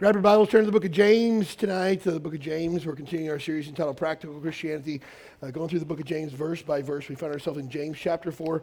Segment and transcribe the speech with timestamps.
[0.00, 2.86] Grab your Bibles, turn to the book of James tonight, to the book of James.
[2.86, 5.02] We're continuing our series entitled Practical Christianity,
[5.42, 7.10] uh, going through the book of James verse by verse.
[7.10, 8.62] We find ourselves in James chapter 4,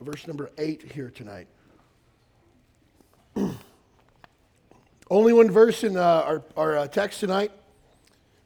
[0.00, 1.46] verse number 8 here tonight.
[5.10, 7.52] Only one verse in uh, our, our uh, text tonight.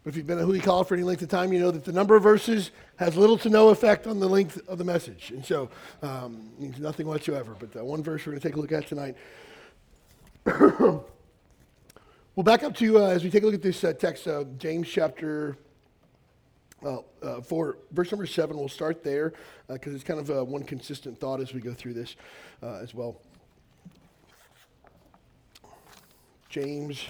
[0.02, 1.92] But if you've been a Huikala for any length of time, you know that the
[1.92, 5.30] number of verses has little to no effect on the length of the message.
[5.30, 5.70] And so
[6.02, 7.54] um, means nothing whatsoever.
[7.56, 9.14] But one verse we're going to take a look at tonight.
[12.34, 14.44] We'll back up to, uh, as we take a look at this uh, text, uh,
[14.56, 15.58] James chapter
[16.82, 18.56] uh, 4, verse number 7.
[18.56, 19.34] We'll start there
[19.68, 22.16] because it's kind of uh, one consistent thought as we go through this
[22.62, 23.20] uh, as well.
[26.48, 27.04] James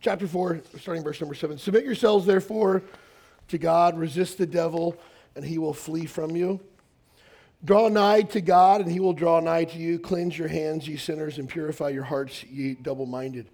[0.00, 1.58] chapter 4, starting verse number 7.
[1.58, 2.82] Submit yourselves, therefore,
[3.48, 4.96] to God, resist the devil,
[5.34, 6.60] and he will flee from you.
[7.62, 9.98] Draw nigh to God, and he will draw nigh to you.
[9.98, 13.50] Cleanse your hands, ye sinners, and purify your hearts, ye double minded.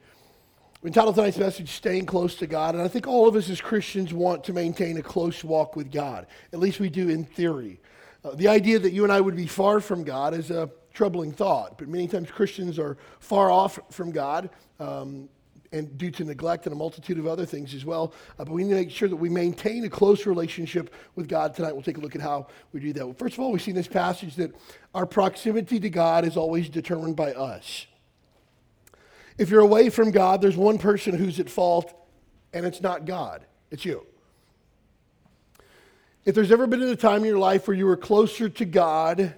[0.82, 2.74] We entitled tonight's message, Staying Close to God.
[2.74, 5.92] And I think all of us as Christians want to maintain a close walk with
[5.92, 6.26] God.
[6.52, 7.80] At least we do in theory.
[8.24, 11.30] Uh, the idea that you and I would be far from God is a troubling
[11.30, 11.78] thought.
[11.78, 14.50] But many times Christians are far off from God.
[14.80, 15.28] Um,
[15.70, 18.12] and due to neglect and a multitude of other things as well.
[18.38, 21.54] Uh, but we need to make sure that we maintain a close relationship with God
[21.54, 21.72] tonight.
[21.72, 23.18] We'll take a look at how we do that.
[23.18, 24.52] First of all, we see in this passage that
[24.94, 27.86] our proximity to God is always determined by us.
[29.38, 31.92] If you're away from God, there's one person who's at fault,
[32.52, 34.06] and it's not God, it's you.
[36.24, 39.34] If there's ever been a time in your life where you were closer to God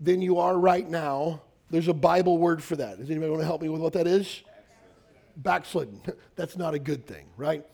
[0.00, 2.98] than you are right now, there's a Bible word for that.
[2.98, 4.42] Does anybody want to help me with what that is?
[5.36, 6.00] Backslidden.
[6.36, 7.64] That's not a good thing, right?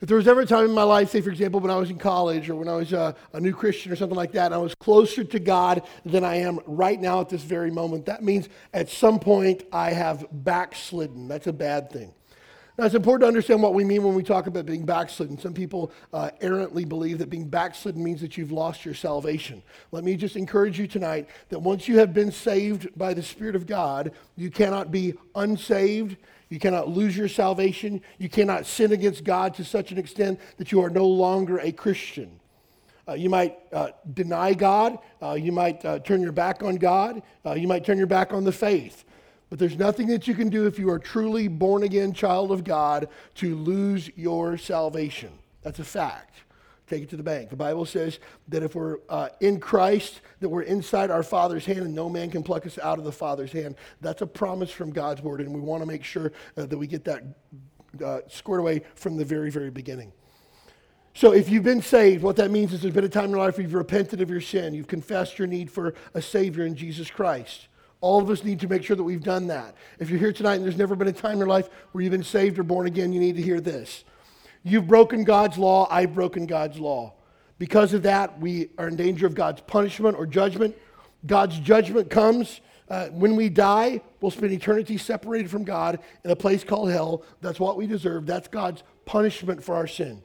[0.00, 1.90] If there was ever a time in my life, say for example, when I was
[1.90, 4.58] in college or when I was a, a, new Christian or something like that, I
[4.58, 8.48] was closer to God than I am right now at this very moment, that means
[8.72, 11.26] at some point I have backslidden.
[11.26, 12.12] That's a bad thing.
[12.78, 15.36] Now, it's important to understand what we mean when we talk about being backslidden.
[15.36, 19.64] Some people uh, errantly believe that being backslidden means that you've lost your salvation.
[19.90, 23.56] Let me just encourage you tonight that once you have been saved by the Spirit
[23.56, 28.00] of God, you cannot be unsaved you cannot lose your salvation.
[28.18, 31.72] You cannot sin against God to such an extent that you are no longer a
[31.72, 32.40] Christian.
[33.06, 34.98] Uh, you might uh, deny God.
[35.22, 37.22] Uh, you might uh, turn your back on God.
[37.44, 39.04] Uh, you might turn your back on the faith.
[39.50, 42.64] But there's nothing that you can do if you are truly born again child of
[42.64, 45.30] God to lose your salvation.
[45.62, 46.34] That's a fact
[46.88, 47.50] take it to the bank.
[47.50, 48.18] The Bible says
[48.48, 52.30] that if we're uh, in Christ, that we're inside our Father's hand and no man
[52.30, 53.76] can pluck us out of the Father's hand.
[54.00, 56.86] That's a promise from God's word, and we want to make sure uh, that we
[56.86, 57.22] get that
[58.04, 60.12] uh, squared away from the very, very beginning.
[61.14, 63.40] So, if you've been saved, what that means is there's been a time in your
[63.40, 66.76] life where you've repented of your sin, you've confessed your need for a Savior in
[66.76, 67.66] Jesus Christ.
[68.00, 69.74] All of us need to make sure that we've done that.
[69.98, 72.12] If you're here tonight and there's never been a time in your life where you've
[72.12, 74.04] been saved or born again, you need to hear this.
[74.62, 77.14] You've broken God's law, I've broken God's law.
[77.58, 80.76] Because of that, we are in danger of God's punishment or judgment.
[81.26, 82.60] God's judgment comes
[82.90, 87.22] uh, when we die, we'll spend eternity separated from God in a place called hell.
[87.40, 88.26] That's what we deserve.
[88.26, 90.22] That's God's punishment for our sin.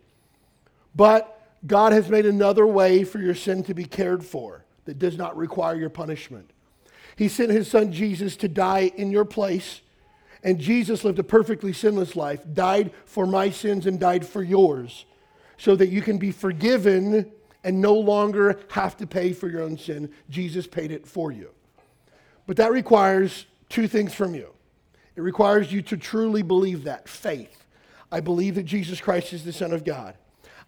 [0.96, 5.18] But God has made another way for your sin to be cared for that does
[5.18, 6.52] not require your punishment.
[7.16, 9.82] He sent his son Jesus to die in your place
[10.44, 15.06] and Jesus lived a perfectly sinless life, died for my sins and died for yours,
[15.58, 17.32] so that you can be forgiven
[17.64, 20.12] and no longer have to pay for your own sin.
[20.30, 21.50] Jesus paid it for you.
[22.46, 24.50] But that requires two things from you
[25.16, 27.66] it requires you to truly believe that faith.
[28.12, 30.16] I believe that Jesus Christ is the Son of God.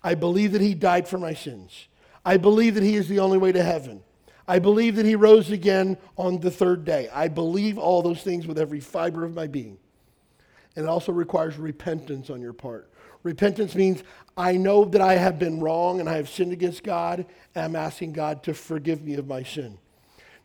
[0.03, 1.87] I believe that He died for my sins.
[2.23, 4.03] I believe that He is the only way to heaven.
[4.47, 7.09] I believe that he rose again on the third day.
[7.11, 9.77] I believe all those things with every fiber of my being.
[10.75, 12.89] And it also requires repentance on your part.
[13.23, 14.03] Repentance means
[14.37, 17.25] I know that I have been wrong and I have sinned against God,
[17.55, 19.79] and I'm asking God to forgive me of my sin.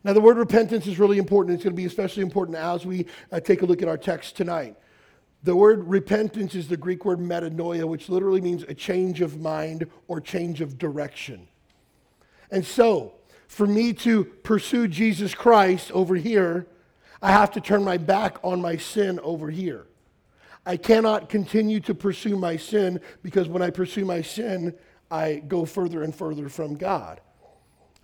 [0.03, 1.53] Now, the word repentance is really important.
[1.53, 4.35] It's going to be especially important as we uh, take a look at our text
[4.35, 4.75] tonight.
[5.43, 9.87] The word repentance is the Greek word metanoia, which literally means a change of mind
[10.07, 11.47] or change of direction.
[12.49, 13.13] And so,
[13.51, 16.67] for me to pursue Jesus Christ over here,
[17.21, 19.87] I have to turn my back on my sin over here.
[20.65, 24.73] I cannot continue to pursue my sin because when I pursue my sin,
[25.11, 27.19] I go further and further from God.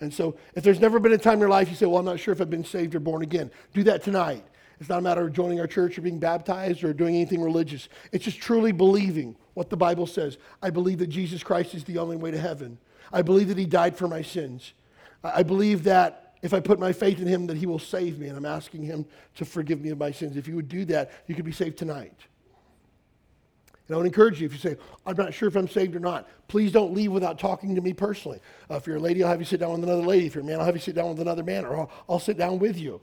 [0.02, 2.06] And so, if there's never been a time in your life you say, Well, I'm
[2.06, 4.44] not sure if I've been saved or born again, do that tonight.
[4.82, 7.88] It's not a matter of joining our church or being baptized or doing anything religious.
[8.12, 10.38] It's just truly believing what the Bible says.
[10.62, 12.80] I believe that Jesus Christ is the only way to heaven.
[13.14, 14.74] I believe that He died for my sins.
[15.36, 18.28] I believe that if I put my faith in Him, that He will save me,
[18.28, 20.38] and I'm asking Him to forgive me of my sins.
[20.38, 22.14] If you would do that, you could be saved tonight.
[23.88, 26.00] And I would encourage you, if you say, I'm not sure if I'm saved or
[26.00, 28.40] not, please don't leave without talking to me personally.
[28.70, 30.28] Uh, if you're a lady, I'll have you sit down with another lady.
[30.28, 32.20] If you're a man, I'll have you sit down with another man, or I'll, I'll
[32.20, 33.00] sit down with you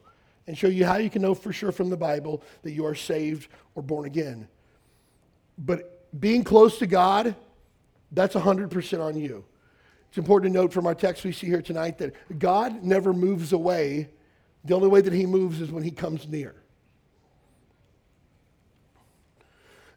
[0.47, 2.95] and show you how you can know for sure from the Bible that you are
[2.95, 4.47] saved or born again.
[5.57, 7.35] But being close to God,
[8.13, 9.45] that's 100% on you.
[10.15, 13.53] It's important to note from our text we see here tonight that God never moves
[13.53, 14.11] away.
[14.65, 16.55] The only way that he moves is when he comes near.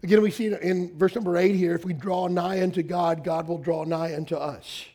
[0.01, 3.47] Again, we see in verse number eight here if we draw nigh unto God, God
[3.47, 4.87] will draw nigh unto us.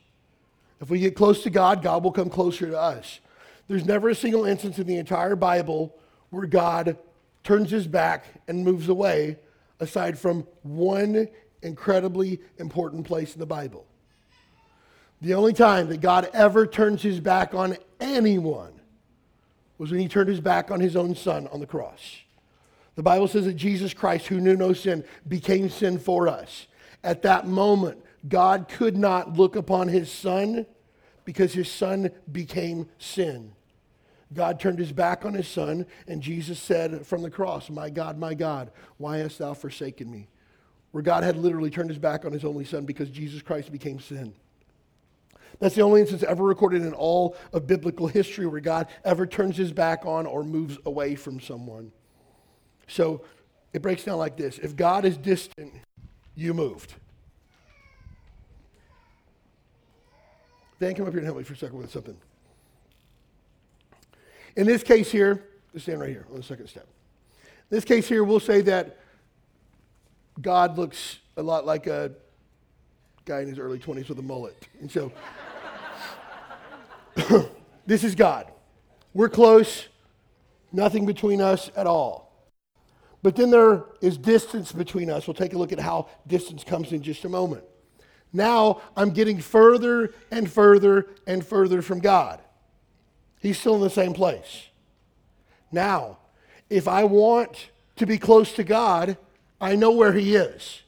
[0.80, 3.20] If we get close to God, God will come closer to us.
[3.68, 5.94] There's never a single instance in the entire Bible
[6.30, 6.96] where God
[7.44, 9.38] turns his back and moves away,
[9.78, 11.28] aside from one
[11.62, 13.86] incredibly important place in the Bible.
[15.22, 18.72] The only time that God ever turns his back on anyone
[19.78, 22.18] was when he turned his back on his own son on the cross.
[22.96, 26.66] The Bible says that Jesus Christ, who knew no sin, became sin for us.
[27.04, 30.66] At that moment, God could not look upon his son
[31.24, 33.52] because his son became sin.
[34.34, 38.18] God turned his back on his son, and Jesus said from the cross, My God,
[38.18, 40.26] my God, why hast thou forsaken me?
[40.90, 44.00] Where God had literally turned his back on his only son because Jesus Christ became
[44.00, 44.34] sin.
[45.58, 49.56] That's the only instance ever recorded in all of biblical history where God ever turns
[49.56, 51.92] his back on or moves away from someone.
[52.88, 53.22] So
[53.72, 55.72] it breaks down like this If God is distant,
[56.34, 56.94] you moved.
[60.80, 62.16] Dan, come up here and help me for a second with something.
[64.56, 66.88] In this case here, let's stand right here on the second step.
[67.70, 68.98] In this case here, we'll say that
[70.40, 72.12] God looks a lot like a
[73.24, 74.56] guy in his early 20s with a mullet.
[74.80, 75.12] And so,
[77.86, 78.50] this is God.
[79.14, 79.88] We're close,
[80.72, 82.22] nothing between us at all.
[83.22, 85.26] But then there is distance between us.
[85.26, 87.64] We'll take a look at how distance comes in just a moment.
[88.32, 92.40] Now I'm getting further and further and further from God.
[93.40, 94.68] He's still in the same place.
[95.70, 96.18] Now,
[96.70, 99.16] if I want to be close to God,
[99.60, 100.82] I know where He is.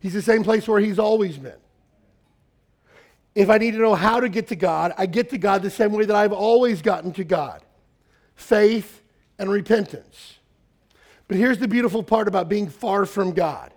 [0.00, 1.58] He's the same place where He's always been.
[3.36, 5.68] If I need to know how to get to God, I get to God the
[5.68, 7.62] same way that I've always gotten to God
[8.34, 9.02] faith
[9.38, 10.38] and repentance.
[11.28, 13.72] But here's the beautiful part about being far from God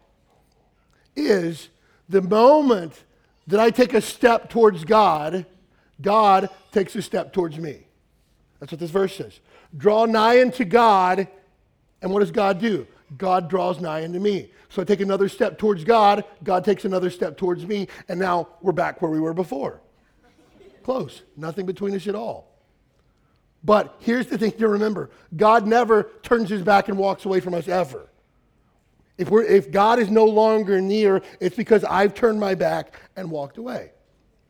[1.14, 1.68] is
[2.08, 3.04] the moment
[3.48, 5.46] that I take a step towards God,
[6.02, 7.86] God takes a step towards me.
[8.62, 9.42] That's what this verse says.
[9.76, 11.28] Draw nigh unto God,
[12.02, 12.88] and what does God do?
[13.18, 14.52] God draws nigh unto me.
[14.70, 18.50] So I take another step towards God, God takes another step towards me, and now
[18.62, 19.82] we're back where we were before.
[20.84, 21.24] Close.
[21.36, 22.50] Nothing between us at all.
[23.64, 27.54] But here's the thing to remember God never turns his back and walks away from
[27.54, 28.08] us ever.
[29.18, 33.30] If, we're, if God is no longer near, it's because I've turned my back and
[33.30, 33.92] walked away.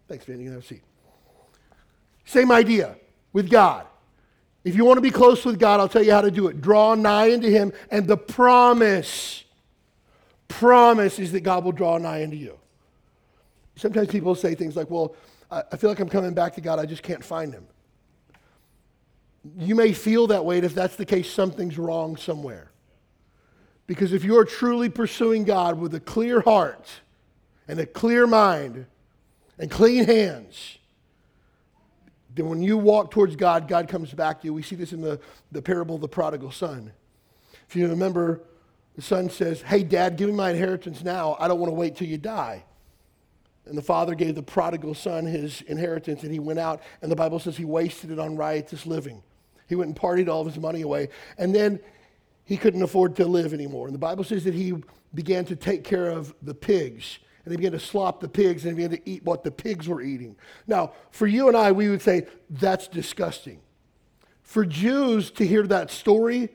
[0.07, 0.39] Thanks, man.
[0.39, 0.83] You can have a seat.
[2.25, 2.95] Same idea
[3.33, 3.87] with God.
[4.63, 6.61] If you want to be close with God, I'll tell you how to do it.
[6.61, 9.43] Draw nigh into Him, and the promise,
[10.47, 12.57] promise is that God will draw nigh into you.
[13.75, 15.15] Sometimes people say things like, Well,
[15.49, 17.65] I feel like I'm coming back to God, I just can't find Him.
[19.57, 22.71] You may feel that way, and if that's the case, something's wrong somewhere.
[23.87, 26.87] Because if you are truly pursuing God with a clear heart
[27.67, 28.85] and a clear mind
[29.57, 30.78] and clean hands,
[32.39, 34.53] then when you walk towards God, God comes back to you.
[34.53, 35.19] We see this in the,
[35.51, 36.93] the parable of the prodigal son.
[37.67, 38.41] If you remember,
[38.95, 41.35] the son says, Hey, dad, give me my inheritance now.
[41.37, 42.63] I don't want to wait till you die.
[43.65, 47.15] And the father gave the prodigal son his inheritance, and he went out, and the
[47.15, 49.21] Bible says he wasted it on riotous living.
[49.67, 51.09] He went and partied all of his money away.
[51.37, 51.79] And then
[52.45, 53.87] he couldn't afford to live anymore.
[53.87, 54.75] And the Bible says that he
[55.13, 57.19] began to take care of the pigs.
[57.43, 59.87] And they began to slop the pigs and he began to eat what the pigs
[59.87, 60.35] were eating.
[60.67, 63.61] Now, for you and I, we would say that's disgusting.
[64.43, 66.49] For Jews to hear that story,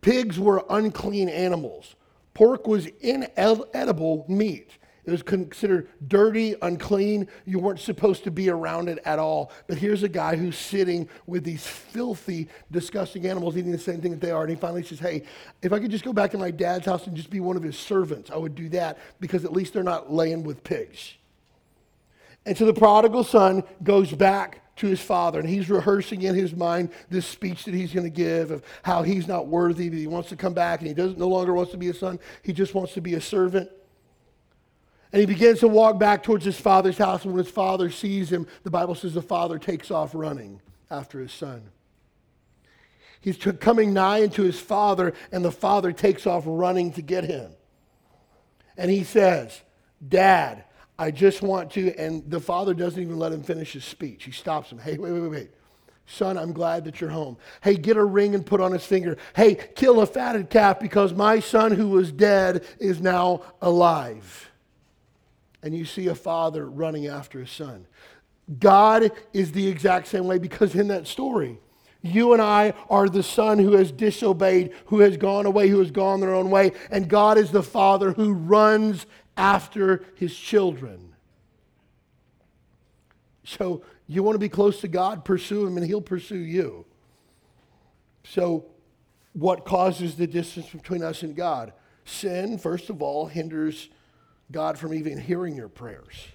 [0.00, 1.94] pigs were unclean animals.
[2.34, 4.78] Pork was inedible meat.
[5.04, 7.28] It was considered dirty, unclean.
[7.46, 9.50] You weren't supposed to be around it at all.
[9.66, 14.12] But here's a guy who's sitting with these filthy, disgusting animals eating the same thing
[14.12, 14.42] that they are.
[14.42, 15.22] And he finally says, Hey,
[15.62, 17.62] if I could just go back to my dad's house and just be one of
[17.62, 21.14] his servants, I would do that because at least they're not laying with pigs.
[22.46, 26.54] And so the prodigal son goes back to his father, and he's rehearsing in his
[26.54, 30.06] mind this speech that he's going to give of how he's not worthy, that he
[30.06, 32.52] wants to come back, and he doesn't no longer wants to be a son, he
[32.52, 33.68] just wants to be a servant.
[35.12, 37.24] And he begins to walk back towards his father's house.
[37.24, 41.18] And when his father sees him, the Bible says the father takes off running after
[41.20, 41.62] his son.
[43.20, 47.50] He's coming nigh into his father, and the father takes off running to get him.
[48.76, 49.60] And he says,
[50.06, 50.64] Dad,
[50.98, 51.94] I just want to.
[51.98, 54.24] And the father doesn't even let him finish his speech.
[54.24, 54.78] He stops him.
[54.78, 55.50] Hey, wait, wait, wait.
[56.06, 57.36] Son, I'm glad that you're home.
[57.62, 59.18] Hey, get a ring and put on his finger.
[59.36, 64.49] Hey, kill a fatted calf because my son who was dead is now alive
[65.62, 67.86] and you see a father running after his son.
[68.58, 71.58] God is the exact same way because in that story,
[72.02, 75.90] you and I are the son who has disobeyed, who has gone away, who has
[75.90, 81.14] gone their own way, and God is the father who runs after his children.
[83.44, 86.86] So you want to be close to God, pursue him, and he'll pursue you.
[88.24, 88.66] So,
[89.32, 91.72] what causes the distance between us and God?
[92.04, 93.88] Sin, first of all, hinders
[94.50, 96.26] God from even hearing your prayers.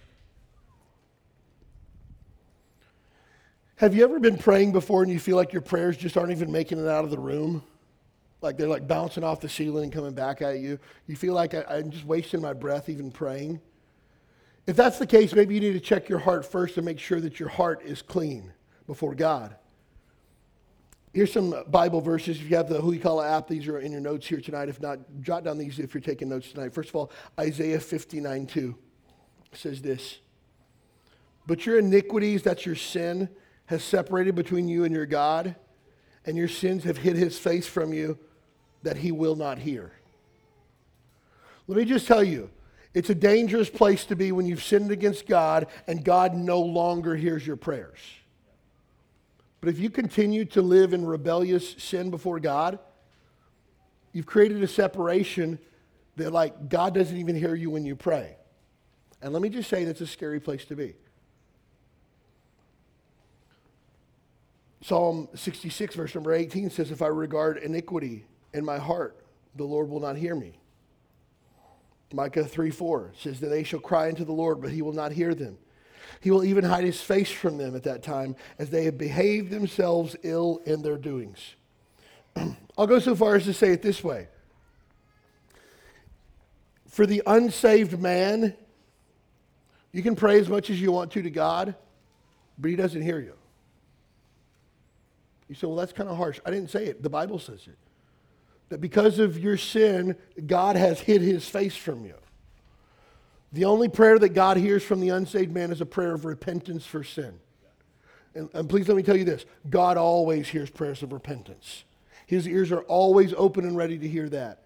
[3.77, 6.49] Have you ever been praying before and you feel like your prayers just aren't even
[6.49, 7.61] making it out of the room?
[8.41, 10.79] Like they're like bouncing off the ceiling and coming back at you?
[11.07, 13.59] You feel like I, am just wasting my breath even praying?
[14.65, 17.19] If that's the case, maybe you need to check your heart first and make sure
[17.19, 18.53] that your heart is clean
[18.87, 19.55] before God.
[21.15, 22.41] Here's some Bible verses.
[22.41, 24.67] If you have the Huikala app, these are in your notes here tonight.
[24.67, 26.73] If not, jot down these if you're taking notes tonight.
[26.73, 28.75] First of all, Isaiah 59 2
[29.53, 30.17] says this
[31.47, 33.29] But your iniquities, that's your sin,
[33.67, 35.55] has separated between you and your God,
[36.25, 38.19] and your sins have hid his face from you
[38.83, 39.93] that he will not hear.
[41.67, 42.49] Let me just tell you,
[42.93, 47.15] it's a dangerous place to be when you've sinned against God and God no longer
[47.15, 47.99] hears your prayers.
[49.65, 52.77] But if you continue to live in rebellious sin before God,
[54.13, 55.57] you've created a separation
[56.17, 58.35] that, like, God doesn't even hear you when you pray.
[59.23, 60.93] And let me just say that's a scary place to be.
[64.83, 69.89] Psalm 66, verse number 18 says, If I regard iniquity in my heart, the Lord
[69.89, 70.59] will not hear me.
[72.13, 75.11] Micah 3 4 says that they shall cry unto the Lord, but he will not
[75.11, 75.57] hear them.
[76.21, 79.51] He will even hide his face from them at that time as they have behaved
[79.51, 81.55] themselves ill in their doings.
[82.77, 84.27] I'll go so far as to say it this way
[86.87, 88.55] For the unsaved man,
[89.91, 91.75] you can pray as much as you want to to God,
[92.57, 93.33] but he doesn't hear you.
[95.47, 96.39] You say, well, that's kind of harsh.
[96.45, 97.03] I didn't say it.
[97.03, 97.77] The Bible says it.
[98.69, 102.15] That because of your sin, God has hid his face from you.
[103.55, 106.85] The only prayer that God hears from the unsaved man is a prayer of repentance
[106.85, 107.39] for sin.
[108.33, 111.85] And, and, please let me tell you this God always hears prayers of repentance.
[112.25, 114.63] His ears are always open and ready to hear that.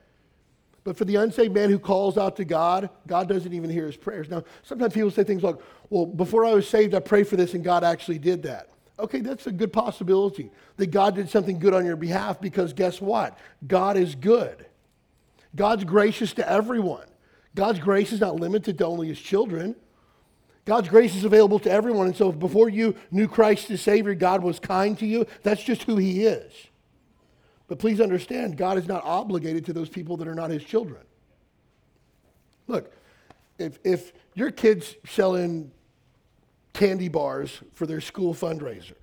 [0.84, 3.96] But for the unsaved man who calls out to God, God doesn't even hear his
[3.96, 4.27] prayers.
[4.27, 5.58] Now, sometimes people say things like,
[5.91, 8.69] well, before I was saved, I prayed for this and God actually did that.
[8.98, 13.00] Okay, that's a good possibility that God did something good on your behalf because guess
[13.00, 13.38] what?
[13.67, 14.65] God is good.
[15.55, 17.05] God's gracious to everyone.
[17.56, 19.75] God's grace is not limited to only his children.
[20.65, 22.08] God's grace is available to everyone.
[22.08, 25.25] And so before you knew Christ as Savior, God was kind to you.
[25.41, 26.53] That's just who he is.
[27.68, 31.01] But please understand, God is not obligated to those people that are not his children.
[32.68, 32.94] Look,
[33.58, 35.72] if, if your kid's selling
[36.74, 38.94] candy bars for their school fundraiser,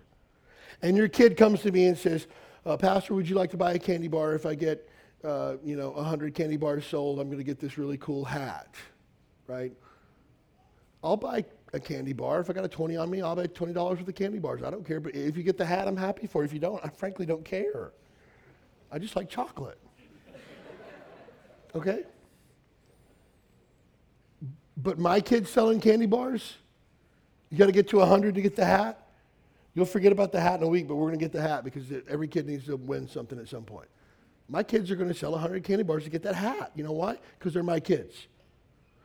[0.82, 2.26] and your kid comes to me and says,
[2.64, 4.88] uh, Pastor, would you like to buy a candy bar if I get
[5.25, 8.75] uh, you know, 100 candy bars sold, I'm going to get this really cool hat,
[9.46, 9.73] right?
[11.02, 12.40] I'll buy a candy bar.
[12.40, 14.62] If I got a 20 on me, I'll buy $20 worth of candy bars.
[14.62, 15.00] I don't care.
[15.00, 16.46] But if you get the hat, I'm happy for you.
[16.46, 17.92] If you don't, I frankly don't care.
[18.90, 19.78] I just like chocolate.
[21.75, 22.04] Okay?
[24.76, 26.54] But my kid's selling candy bars.
[27.50, 29.08] You got to get to 100 to get the hat.
[29.75, 31.64] You'll forget about the hat in a week, but we're going to get the hat
[31.64, 33.88] because every kid needs to win something at some point.
[34.48, 36.72] My kids are going to sell 100 candy bars to get that hat.
[36.74, 37.18] You know why?
[37.38, 38.28] Because they're my kids.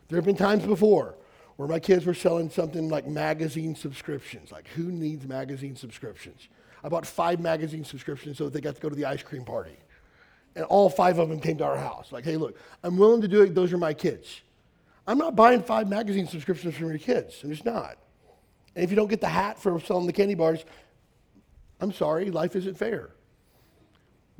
[0.07, 1.15] There have been times before
[1.55, 4.51] where my kids were selling something like magazine subscriptions.
[4.51, 6.47] Like, who needs magazine subscriptions?
[6.83, 9.45] I bought five magazine subscriptions so that they got to go to the ice cream
[9.45, 9.77] party.
[10.55, 12.11] And all five of them came to our house.
[12.11, 13.55] Like, hey, look, I'm willing to do it.
[13.55, 14.41] Those are my kids.
[15.07, 17.39] I'm not buying five magazine subscriptions from your kids.
[17.43, 17.97] I'm just not.
[18.75, 20.63] And if you don't get the hat for selling the candy bars,
[21.79, 23.11] I'm sorry, life isn't fair.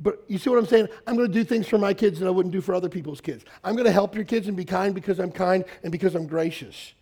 [0.02, 0.88] But you see what I'm saying?
[1.06, 3.20] I'm going to do things for my kids that I wouldn't do for other people's
[3.20, 3.44] kids.
[3.62, 6.26] I'm going to help your kids and be kind because I'm kind and because I'm
[6.26, 6.92] gracious.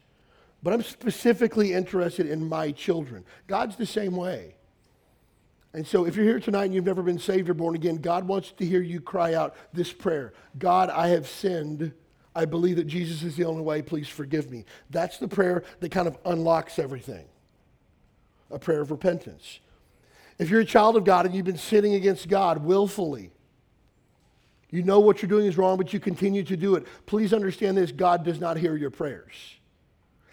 [0.62, 3.25] But I'm specifically interested in my children.
[3.47, 4.54] God's the same way.
[5.73, 8.28] And so if you're here tonight and you've never been saved or born again, God
[8.28, 11.92] wants to hear you cry out this prayer God, I have sinned.
[12.35, 13.83] I believe that Jesus is the only way.
[13.83, 14.64] Please forgive me.
[14.90, 17.25] That's the prayer that kind of unlocks everything
[18.50, 19.61] a prayer of repentance.
[20.40, 23.30] If you're a child of God and you've been sinning against God willfully,
[24.70, 26.87] you know what you're doing is wrong, but you continue to do it.
[27.04, 29.35] Please understand this God does not hear your prayers.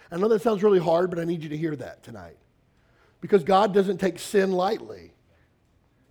[0.10, 2.38] I know that sounds really hard, but I need you to hear that tonight.
[3.20, 5.12] Because God doesn't take sin lightly.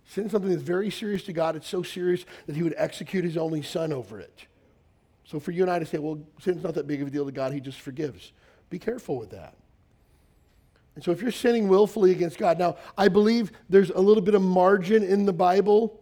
[0.05, 1.55] Sin is something that's very serious to God.
[1.55, 4.45] It's so serious that He would execute His only Son over it.
[5.25, 7.25] So for you and I to say, well, sin's not that big of a deal
[7.25, 8.31] to God, He just forgives.
[8.69, 9.55] Be careful with that.
[10.97, 14.33] And so if you're sinning willfully against God, now I believe there's a little bit
[14.33, 16.01] of margin in the Bible.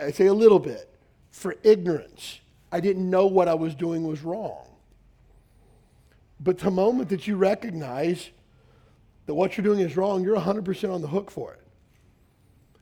[0.00, 0.92] I say a little bit
[1.30, 2.40] for ignorance.
[2.72, 4.66] I didn't know what I was doing was wrong.
[6.40, 8.30] But the moment that you recognize
[9.26, 11.62] that what you're doing is wrong, you're 100% on the hook for it.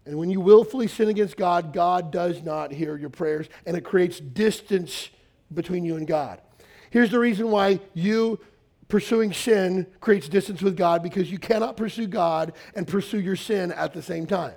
[0.07, 3.85] And when you willfully sin against God, God does not hear your prayers, and it
[3.85, 5.11] creates distance
[5.53, 6.41] between you and God.
[6.89, 8.41] Here's the reason why you
[8.89, 13.73] pursuing sin creates distance with God because you cannot pursue God and pursue your sin
[13.73, 14.55] at the same time.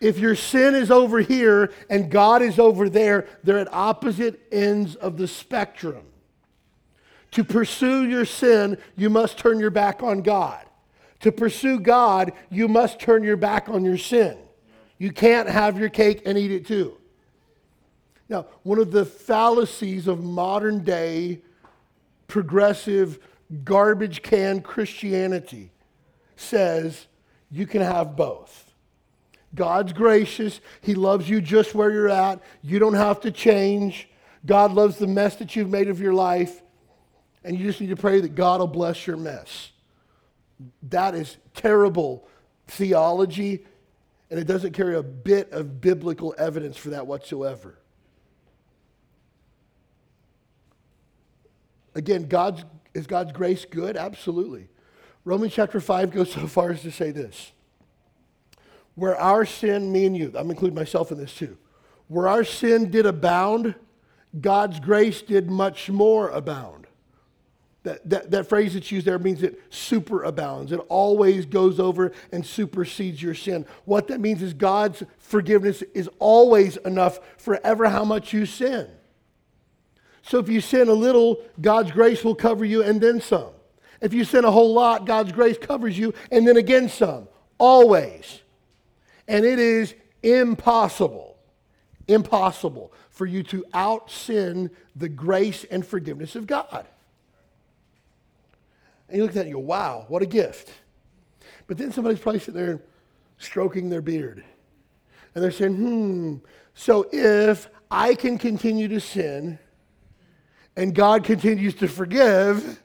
[0.00, 4.94] If your sin is over here and God is over there, they're at opposite ends
[4.94, 6.04] of the spectrum.
[7.32, 10.64] To pursue your sin, you must turn your back on God.
[11.20, 14.38] To pursue God, you must turn your back on your sin.
[14.98, 16.96] You can't have your cake and eat it too.
[18.28, 21.40] Now, one of the fallacies of modern day
[22.28, 23.18] progressive,
[23.64, 25.72] garbage can Christianity
[26.36, 27.06] says
[27.50, 28.72] you can have both.
[29.54, 30.60] God's gracious.
[30.82, 32.40] He loves you just where you're at.
[32.62, 34.08] You don't have to change.
[34.46, 36.62] God loves the mess that you've made of your life.
[37.42, 39.72] And you just need to pray that God will bless your mess.
[40.82, 42.28] That is terrible
[42.66, 43.64] theology,
[44.30, 47.77] and it doesn't carry a bit of biblical evidence for that whatsoever.
[51.94, 53.96] Again, God's, is God's grace good?
[53.96, 54.68] Absolutely.
[55.24, 57.52] Romans chapter 5 goes so far as to say this.
[58.94, 61.56] Where our sin, me and you, I'm including myself in this too,
[62.08, 63.74] where our sin did abound,
[64.40, 66.86] God's grace did much more abound.
[67.84, 70.72] That, that, that phrase that's used there means it superabounds.
[70.72, 73.66] It always goes over and supersedes your sin.
[73.84, 78.88] What that means is God's forgiveness is always enough for ever how much you sin.
[80.28, 83.48] So if you sin a little, God's grace will cover you and then some.
[84.02, 87.28] If you sin a whole lot, God's grace covers you and then again some.
[87.56, 88.42] Always.
[89.26, 91.38] And it is impossible,
[92.06, 96.86] impossible for you to out sin the grace and forgiveness of God.
[99.08, 100.70] And you look at that and you go, wow, what a gift.
[101.66, 102.82] But then somebody's probably sitting there
[103.38, 104.44] stroking their beard.
[105.34, 106.36] And they're saying, hmm,
[106.74, 109.58] so if I can continue to sin,
[110.78, 112.80] and God continues to forgive,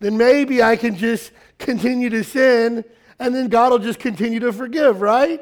[0.00, 2.84] then maybe I can just continue to sin
[3.20, 5.40] and then God will just continue to forgive, right?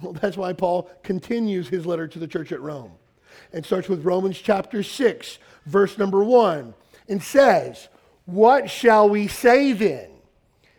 [0.00, 2.92] Well, that's why Paul continues his letter to the church at Rome
[3.52, 6.72] and starts with Romans chapter 6, verse number 1,
[7.10, 7.88] and says,
[8.24, 10.08] What shall we say then?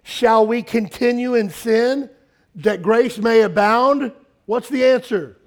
[0.01, 2.09] Shall we continue in sin
[2.55, 4.11] that grace may abound?
[4.47, 5.37] What's the answer?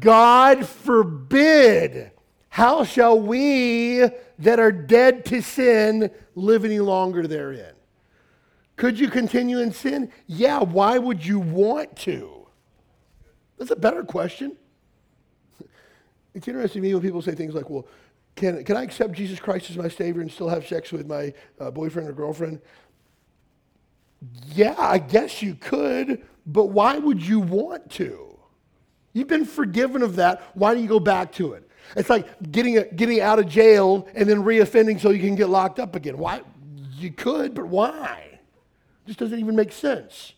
[0.00, 2.10] God forbid.
[2.56, 4.02] How shall we
[4.38, 7.74] that are dead to sin live any longer therein?
[8.76, 10.10] Could you continue in sin?
[10.26, 12.46] Yeah, why would you want to?
[13.58, 14.56] That's a better question.
[16.34, 17.86] It's interesting to me when people say things like, well,
[18.36, 21.34] can, can I accept Jesus Christ as my Savior and still have sex with my
[21.60, 22.62] uh, boyfriend or girlfriend?
[24.54, 28.38] Yeah, I guess you could, but why would you want to?
[29.12, 30.40] You've been forgiven of that.
[30.54, 31.65] Why do you go back to it?
[31.94, 35.48] It's like getting, a, getting out of jail and then reoffending so you can get
[35.48, 36.18] locked up again.
[36.18, 36.42] Why?
[36.92, 38.22] You could, but why?
[38.32, 40.32] It just doesn't even make sense.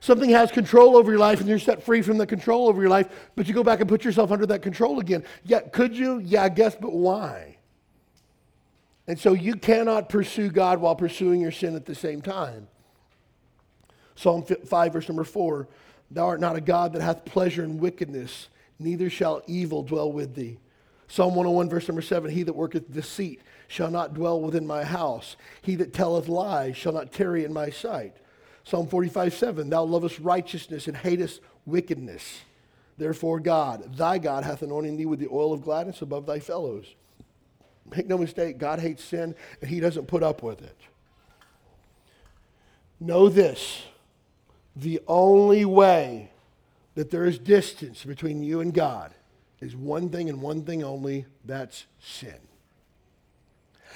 [0.00, 2.90] Something has control over your life and you're set free from the control over your
[2.90, 5.24] life, but you go back and put yourself under that control again.
[5.44, 6.18] Yeah, could you?
[6.18, 7.56] Yeah, I guess, but why?
[9.06, 12.68] And so you cannot pursue God while pursuing your sin at the same time.
[14.14, 15.68] Psalm 5, verse number 4
[16.10, 20.34] Thou art not a God that hath pleasure in wickedness neither shall evil dwell with
[20.34, 20.58] thee.
[21.08, 25.36] Psalm 101, verse number 7 He that worketh deceit shall not dwell within my house.
[25.62, 28.16] He that telleth lies shall not tarry in my sight.
[28.64, 32.40] Psalm 45, 7 Thou lovest righteousness and hatest wickedness.
[32.96, 36.86] Therefore, God, thy God, hath anointed thee with the oil of gladness above thy fellows.
[37.94, 40.76] Make no mistake, God hates sin and he doesn't put up with it.
[43.00, 43.82] Know this
[44.76, 46.30] the only way
[46.94, 49.14] that there is distance between you and God
[49.60, 52.36] is one thing and one thing only that's sin.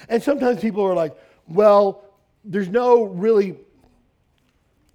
[0.07, 2.03] And sometimes people are like, well,
[2.43, 3.57] there's no really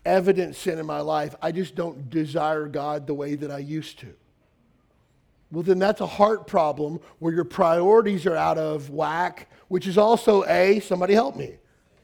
[0.04, 1.34] evident sin in my life.
[1.40, 4.14] I just don't desire God the way that I used to.
[5.50, 9.96] Well, then that's a heart problem where your priorities are out of whack, which is
[9.96, 11.56] also a, somebody help me,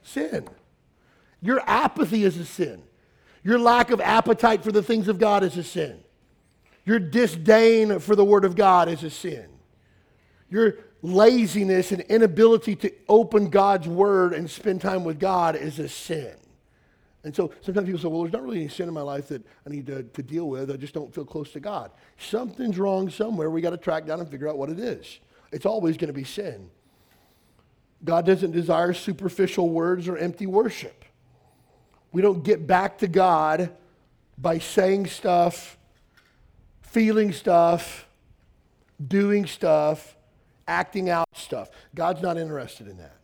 [0.02, 0.48] sin.
[1.42, 2.82] Your apathy is a sin.
[3.42, 6.00] Your lack of appetite for the things of God is a sin.
[6.84, 9.46] Your disdain for the Word of God is a sin.
[10.50, 15.88] Your laziness and inability to open God's Word and spend time with God is a
[15.88, 16.34] sin.
[17.22, 19.42] And so sometimes people say, well, there's not really any sin in my life that
[19.66, 20.70] I need to, to deal with.
[20.70, 21.90] I just don't feel close to God.
[22.18, 23.50] Something's wrong somewhere.
[23.50, 25.20] We got to track down and figure out what it is.
[25.52, 26.70] It's always going to be sin.
[28.04, 30.99] God doesn't desire superficial words or empty worship.
[32.12, 33.70] We don't get back to God
[34.36, 35.78] by saying stuff,
[36.82, 38.06] feeling stuff,
[39.06, 40.16] doing stuff,
[40.66, 41.70] acting out stuff.
[41.94, 43.16] God's not interested in that.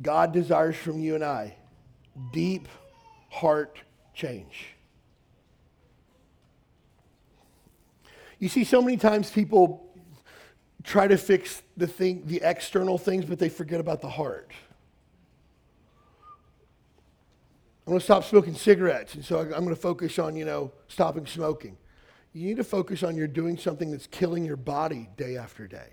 [0.00, 1.56] God desires from you and I
[2.32, 2.68] deep
[3.30, 3.78] heart
[4.14, 4.68] change.
[8.38, 9.85] You see, so many times people
[10.86, 14.52] try to fix the thing, the external things, but they forget about the heart.
[17.86, 20.72] I'm going to stop smoking cigarettes, and so I'm going to focus on, you know,
[20.88, 21.76] stopping smoking.
[22.32, 25.90] You need to focus on you're doing something that's killing your body day after day.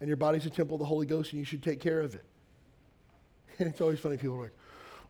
[0.00, 2.14] And your body's a temple of the Holy Ghost, and you should take care of
[2.14, 2.24] it.
[3.58, 4.56] And it's always funny, people are like,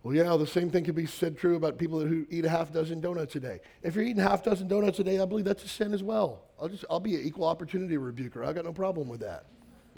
[0.06, 2.72] well, yeah, the same thing can be said true about people who eat a half
[2.72, 3.58] dozen donuts a day.
[3.82, 6.44] If you're eating half dozen donuts a day, I believe that's a sin as well.
[6.62, 8.44] I'll just, I'll be an equal opportunity rebuker.
[8.44, 9.46] I got no problem with that.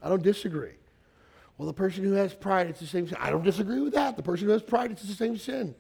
[0.03, 0.77] I don't disagree.
[1.59, 3.19] Well, the person who has pride, it's the same sin.
[3.21, 4.17] I don't disagree with that.
[4.17, 5.75] The person who has pride, it's the same sin.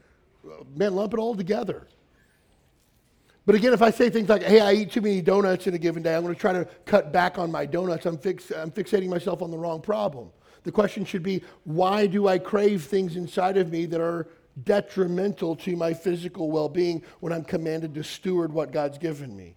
[0.76, 1.88] Man, lump it all together.
[3.46, 5.78] But again, if I say things like, hey, I eat too many donuts in a
[5.78, 8.70] given day, I'm going to try to cut back on my donuts, I'm, fix, I'm
[8.70, 10.32] fixating myself on the wrong problem.
[10.64, 14.28] The question should be why do I crave things inside of me that are
[14.64, 19.54] detrimental to my physical well being when I'm commanded to steward what God's given me?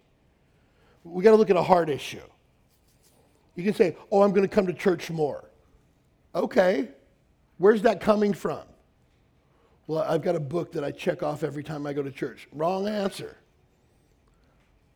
[1.04, 2.20] We got to look at a heart issue.
[3.54, 5.44] You can say, oh, I'm going to come to church more.
[6.34, 6.88] Okay,
[7.58, 8.62] where's that coming from?
[9.86, 12.48] Well, I've got a book that I check off every time I go to church.
[12.52, 13.36] Wrong answer.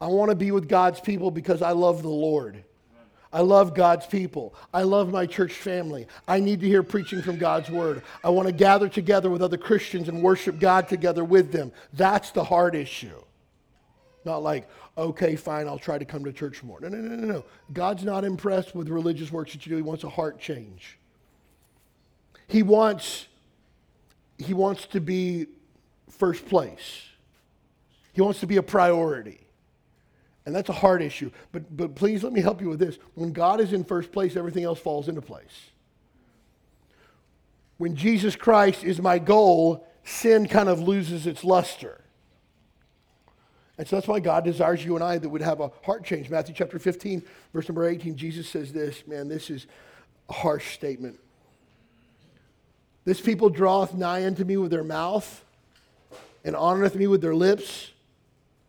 [0.01, 2.65] I want to be with God's people because I love the Lord.
[3.33, 4.55] I love God's people.
[4.73, 6.07] I love my church family.
[6.27, 8.03] I need to hear preaching from God's word.
[8.23, 11.73] I want to gather together with other Christians and worship God together with them.
[11.93, 13.21] That's the hard issue.
[14.25, 16.81] Not like, okay, fine, I'll try to come to church more.
[16.81, 17.45] No, no, no, no, no.
[17.73, 19.77] God's not impressed with religious works that you do.
[19.77, 20.99] He wants a heart change.
[22.49, 23.27] He wants,
[24.39, 25.47] he wants to be
[26.11, 27.03] first place.
[28.13, 29.46] He wants to be a priority.
[30.47, 31.33] And that's a hard issue.
[31.51, 32.99] But, but please let me help you with this.
[33.15, 35.71] When God is in first place, everything else falls into place.
[37.79, 42.01] When Jesus Christ is my goal, sin kind of loses its luster.
[43.77, 46.31] And so that's why God desires you and I that would have a heart change.
[46.31, 49.07] Matthew chapter 15, verse number 18, Jesus says this.
[49.07, 49.67] Man, this is
[50.29, 51.19] a harsh statement.
[53.05, 55.45] This people draweth nigh unto me with their mouth
[56.45, 57.91] and honoreth me with their lips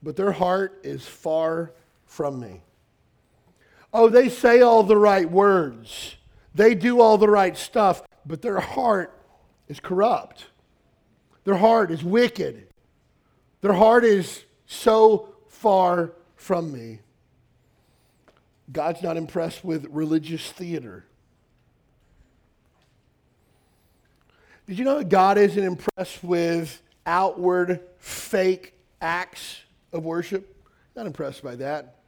[0.02, 1.72] but their heart is far
[2.06, 2.62] from me.
[3.94, 6.16] Oh, they say all the right words,
[6.54, 9.14] they do all the right stuff, but their heart
[9.68, 10.46] is corrupt.
[11.44, 12.68] Their heart is wicked.
[13.62, 17.00] Their heart is so far from me.
[18.72, 21.06] God's not impressed with religious theater.
[24.68, 29.62] Did you know that God isn't impressed with outward fake acts?
[29.92, 30.56] Of worship.
[30.96, 31.96] Not impressed by that.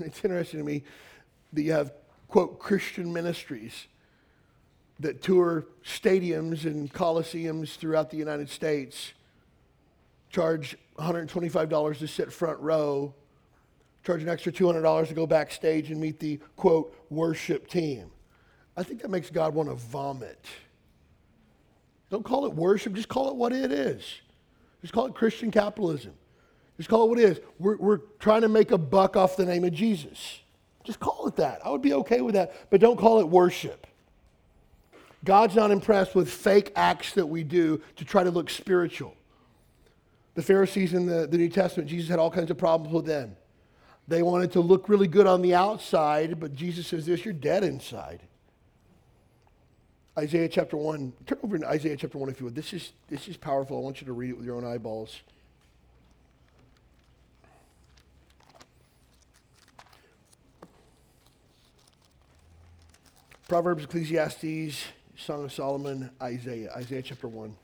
[0.00, 0.84] It's interesting to me
[1.52, 1.92] that you have,
[2.28, 3.88] quote, Christian ministries
[5.00, 9.12] that tour stadiums and coliseums throughout the United States,
[10.30, 13.14] charge $125 to sit front row,
[14.04, 18.10] charge an extra $200 to go backstage and meet the, quote, worship team.
[18.76, 20.44] I think that makes God want to vomit.
[22.10, 24.02] Don't call it worship, just call it what it is.
[24.82, 26.12] Just call it Christian capitalism.
[26.76, 27.40] Just call it what it is.
[27.58, 30.40] We're, we're trying to make a buck off the name of Jesus.
[30.84, 31.60] Just call it that.
[31.64, 33.86] I would be okay with that, but don't call it worship.
[35.24, 39.14] God's not impressed with fake acts that we do to try to look spiritual.
[40.34, 43.36] The Pharisees in the, the New Testament, Jesus had all kinds of problems with them.
[44.06, 47.64] They wanted to look really good on the outside, but Jesus says this you're dead
[47.64, 48.22] inside.
[50.18, 51.12] Isaiah chapter 1.
[51.26, 52.54] Turn over to Isaiah chapter 1 if you would.
[52.56, 53.78] This is, this is powerful.
[53.78, 55.20] I want you to read it with your own eyeballs.
[63.46, 66.72] Proverbs, Ecclesiastes, Song of Solomon, Isaiah.
[66.76, 67.56] Isaiah chapter 1.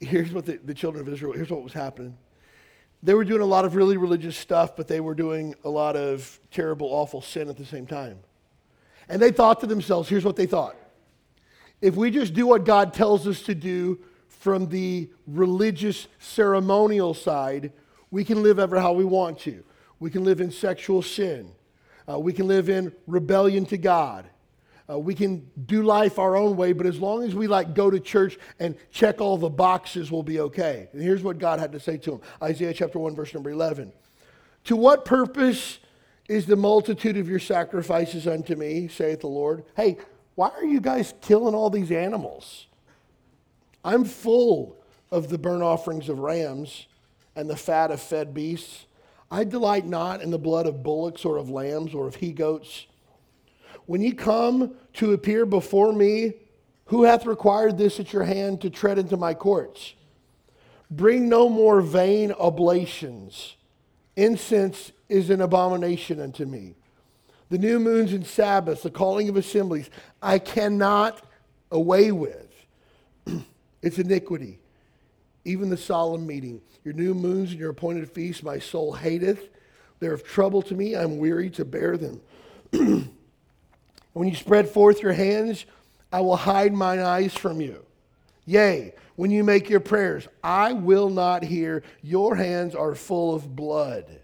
[0.00, 2.16] Here's what the, the children of Israel, here's what was happening.
[3.04, 5.94] They were doing a lot of really religious stuff, but they were doing a lot
[5.94, 8.18] of terrible, awful sin at the same time.
[9.10, 10.74] And they thought to themselves, here's what they thought.
[11.82, 17.72] If we just do what God tells us to do from the religious ceremonial side,
[18.10, 19.62] we can live ever how we want to.
[20.00, 21.50] We can live in sexual sin.
[22.10, 24.24] Uh, we can live in rebellion to God.
[24.88, 27.90] Uh, we can do life our own way, but as long as we like go
[27.90, 30.88] to church and check all the boxes, we'll be okay.
[30.92, 33.92] And here's what God had to say to him Isaiah chapter 1, verse number 11.
[34.64, 35.78] To what purpose
[36.28, 39.64] is the multitude of your sacrifices unto me, saith the Lord?
[39.76, 39.98] Hey,
[40.34, 42.66] why are you guys killing all these animals?
[43.84, 44.76] I'm full
[45.10, 46.86] of the burnt offerings of rams
[47.36, 48.86] and the fat of fed beasts.
[49.30, 52.86] I delight not in the blood of bullocks or of lambs or of he goats.
[53.86, 56.34] When ye come to appear before me,
[56.86, 59.94] who hath required this at your hand to tread into my courts?
[60.90, 63.56] Bring no more vain oblations.
[64.16, 66.74] Incense is an abomination unto me.
[67.50, 69.90] The new moons and Sabbaths, the calling of assemblies,
[70.22, 71.22] I cannot
[71.70, 72.48] away with.
[73.82, 74.60] it's iniquity.
[75.44, 76.60] Even the solemn meeting.
[76.84, 79.50] Your new moons and your appointed feasts, my soul hateth.
[80.00, 80.94] They're of trouble to me.
[80.94, 82.20] I'm weary to bear them.
[84.14, 85.66] When you spread forth your hands,
[86.10, 87.84] I will hide mine eyes from you.
[88.46, 91.82] Yea, when you make your prayers, I will not hear.
[92.02, 94.20] Your hands are full of blood.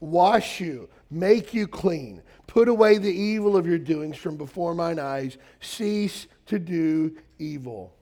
[0.00, 2.22] Wash you, make you clean.
[2.46, 5.36] Put away the evil of your doings from before mine eyes.
[5.60, 7.92] Cease to do evil.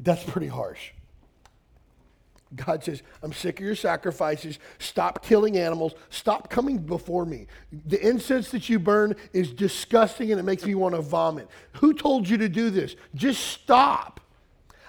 [0.00, 0.90] That's pretty harsh.
[2.54, 4.58] God says, I'm sick of your sacrifices.
[4.78, 5.94] Stop killing animals.
[6.10, 7.46] Stop coming before me.
[7.86, 11.48] The incense that you burn is disgusting and it makes me want to vomit.
[11.74, 12.96] Who told you to do this?
[13.14, 14.20] Just stop.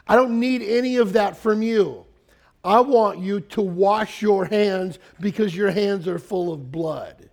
[0.07, 2.05] I don't need any of that from you.
[2.63, 7.29] I want you to wash your hands because your hands are full of blood.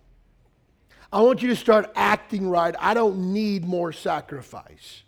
[1.11, 2.73] I want you to start acting right.
[2.79, 5.03] I don't need more sacrifice.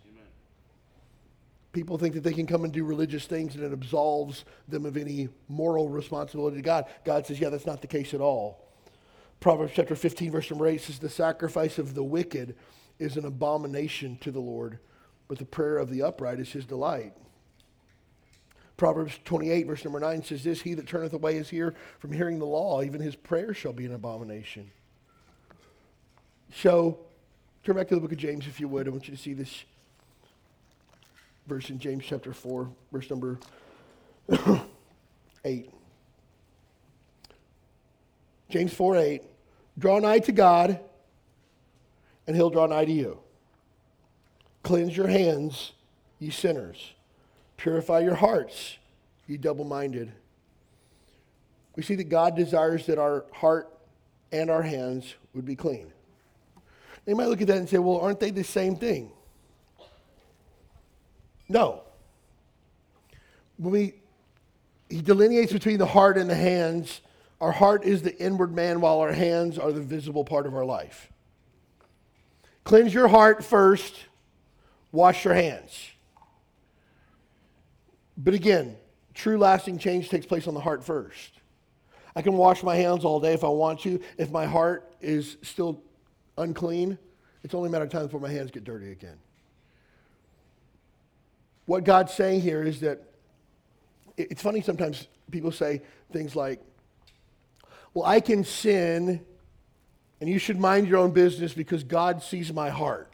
[1.74, 4.96] People think that they can come and do religious things and it absolves them of
[4.96, 6.86] any moral responsibility to God.
[7.04, 8.64] God says, yeah, that's not the case at all.
[9.40, 12.56] Proverbs chapter 15, verse number 8 says, The sacrifice of the wicked
[13.00, 14.80] is an abomination to the Lord,
[15.28, 17.14] but the prayer of the upright is his delight.
[18.78, 22.40] Proverbs 28, verse number 9 says this He that turneth away his ear from hearing
[22.40, 24.72] the law, even his prayer shall be an abomination.
[26.54, 27.00] So,
[27.66, 28.88] turn back to the book of James if you would.
[28.88, 29.66] I want you to see this
[31.48, 33.40] verse in James chapter 4, verse number
[35.46, 35.70] 8.
[38.50, 39.22] James 4 8.
[39.78, 40.80] Draw nigh to God,
[42.28, 43.20] and he'll draw nigh to you.
[44.62, 45.74] Cleanse your hands,
[46.20, 46.94] ye sinners.
[47.58, 48.78] Purify your hearts,
[49.28, 50.12] ye double minded.
[51.76, 53.70] We see that God desires that our heart
[54.32, 55.92] and our hands would be clean.
[57.06, 59.12] They might look at that and say, well, aren't they the same thing?
[61.54, 61.84] No.
[63.58, 63.94] When we,
[64.90, 67.02] he delineates between the heart and the hands.
[67.40, 70.66] Our heart is the inward man, while our hands are the visible part of our
[70.66, 71.12] life.
[72.64, 73.96] Cleanse your heart first,
[74.92, 75.92] wash your hands.
[78.18, 78.78] But again,
[79.14, 81.34] true lasting change takes place on the heart first.
[82.16, 84.00] I can wash my hands all day if I want to.
[84.18, 85.84] If my heart is still
[86.38, 86.98] unclean,
[87.44, 89.18] it's only a matter of time before my hands get dirty again.
[91.66, 93.02] What God's saying here is that
[94.18, 96.62] it's funny sometimes people say things like,
[97.94, 99.26] well, I can sin
[100.20, 103.14] and you should mind your own business because God sees my heart.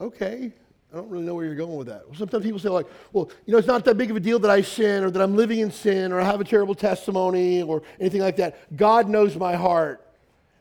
[0.00, 0.52] Okay,
[0.92, 2.02] I don't really know where you're going with that.
[2.16, 4.50] Sometimes people say, like, well, you know, it's not that big of a deal that
[4.50, 7.82] I sin or that I'm living in sin or I have a terrible testimony or
[8.00, 8.76] anything like that.
[8.76, 10.04] God knows my heart.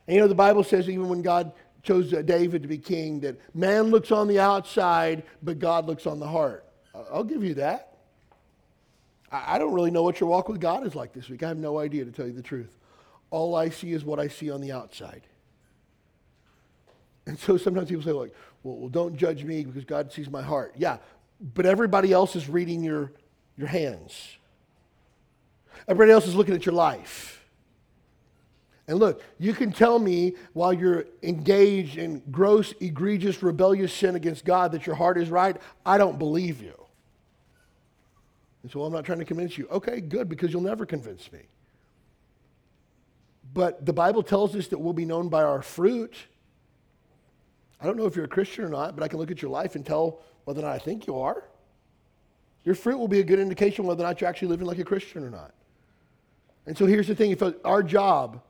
[0.08, 1.52] And you know, the Bible says even when God
[1.84, 6.20] chose David to be king, that man looks on the outside, but God looks on
[6.20, 6.66] the heart.
[7.12, 7.98] I'll give you that.
[9.32, 11.44] I don't really know what your walk with God is like this week.
[11.44, 12.70] I have no idea, to tell you the truth.
[13.32, 15.24] All I see is what I see on the outside.
[17.26, 20.42] And so sometimes people say, like, well, well, don't judge me because God sees my
[20.42, 20.76] heart.
[20.78, 20.98] Yeah,
[21.56, 23.12] but everybody else is reading your,
[23.58, 24.38] your hands.
[25.88, 27.43] Everybody else is looking at your life.
[28.88, 34.44] And look, you can tell me while you're engaged in gross, egregious, rebellious sin against
[34.44, 35.56] God that your heart is right.
[35.86, 36.74] I don't believe you.
[38.62, 39.68] And so I'm not trying to convince you.
[39.70, 41.40] Okay, good, because you'll never convince me.
[43.54, 46.16] But the Bible tells us that we'll be known by our fruit.
[47.80, 49.52] I don't know if you're a Christian or not, but I can look at your
[49.52, 51.44] life and tell whether or not I think you are.
[52.64, 54.86] Your fruit will be a good indication whether or not you're actually living like a
[54.86, 55.54] Christian or not.
[56.66, 58.42] And so here's the thing if uh, our job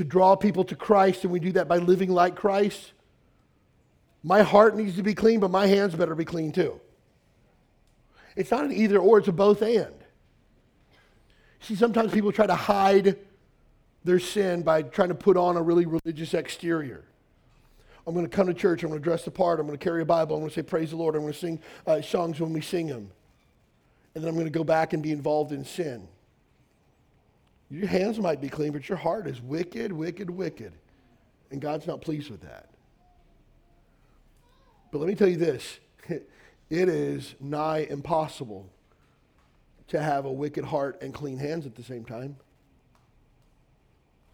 [0.00, 2.92] to draw people to Christ and we do that by living like Christ,
[4.22, 6.80] my heart needs to be clean, but my hands better be clean too.
[8.34, 9.92] It's not an either or, it's a both and.
[11.60, 13.18] See, sometimes people try to hide
[14.02, 17.04] their sin by trying to put on a really religious exterior.
[18.06, 18.82] I'm going to come to church.
[18.82, 19.60] I'm going to dress the part.
[19.60, 20.34] I'm going to carry a Bible.
[20.34, 21.14] I'm going to say, Praise the Lord.
[21.14, 23.10] I'm going to sing uh, songs when we sing them.
[24.14, 26.08] And then I'm going to go back and be involved in sin.
[27.70, 30.72] Your hands might be clean, but your heart is wicked, wicked, wicked.
[31.50, 32.68] And God's not pleased with that.
[34.90, 35.78] But let me tell you this
[36.08, 36.28] it
[36.70, 38.68] is nigh impossible
[39.88, 42.36] to have a wicked heart and clean hands at the same time.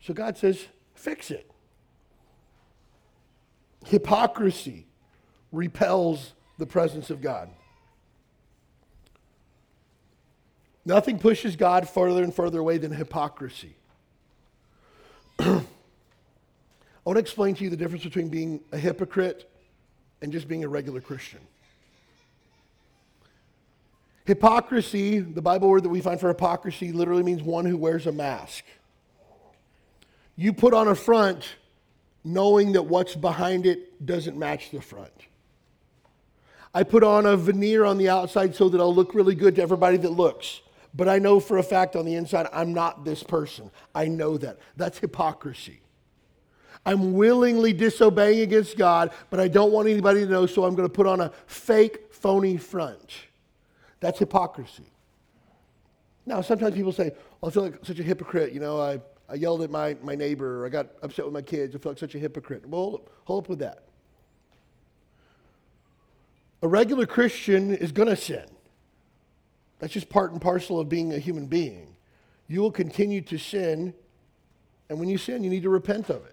[0.01, 1.51] So God says, fix it.
[3.87, 4.87] Hypocrisy
[5.53, 7.49] repels the presence of God.
[10.87, 13.75] Nothing pushes God further and further away than hypocrisy.
[15.40, 15.64] I
[17.05, 19.51] want to explain to you the difference between being a hypocrite
[20.22, 21.40] and just being a regular Christian.
[24.27, 28.12] Hypocrisy, the Bible word that we find for hypocrisy, literally means one who wears a
[28.12, 28.64] mask.
[30.37, 31.57] You put on a front
[32.22, 35.12] knowing that what's behind it doesn't match the front.
[36.72, 39.62] I put on a veneer on the outside so that I'll look really good to
[39.62, 40.61] everybody that looks.
[40.96, 43.70] But I know for a fact on the inside, I'm not this person.
[43.94, 44.59] I know that.
[44.76, 45.80] That's hypocrisy.
[46.87, 50.88] I'm willingly disobeying against God, but I don't want anybody to know, so I'm going
[50.88, 53.14] to put on a fake, phony front.
[54.00, 54.87] That's hypocrisy.
[56.24, 58.52] Now, sometimes people say, oh, I feel like such a hypocrite.
[58.52, 61.42] You know, I I yelled at my, my neighbor, or I got upset with my
[61.42, 61.74] kids.
[61.74, 62.66] I feel like such a hypocrite.
[62.66, 63.82] Well, hold hold up with that.
[66.62, 68.44] A regular Christian is going to sin.
[69.78, 71.96] That's just part and parcel of being a human being.
[72.48, 73.92] You will continue to sin,
[74.88, 76.32] and when you sin, you need to repent of it.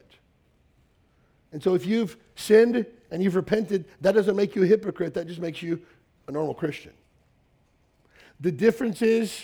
[1.52, 5.28] And so if you've sinned and you've repented, that doesn't make you a hypocrite, that
[5.28, 5.82] just makes you
[6.28, 6.94] a normal Christian.
[8.40, 9.44] The difference is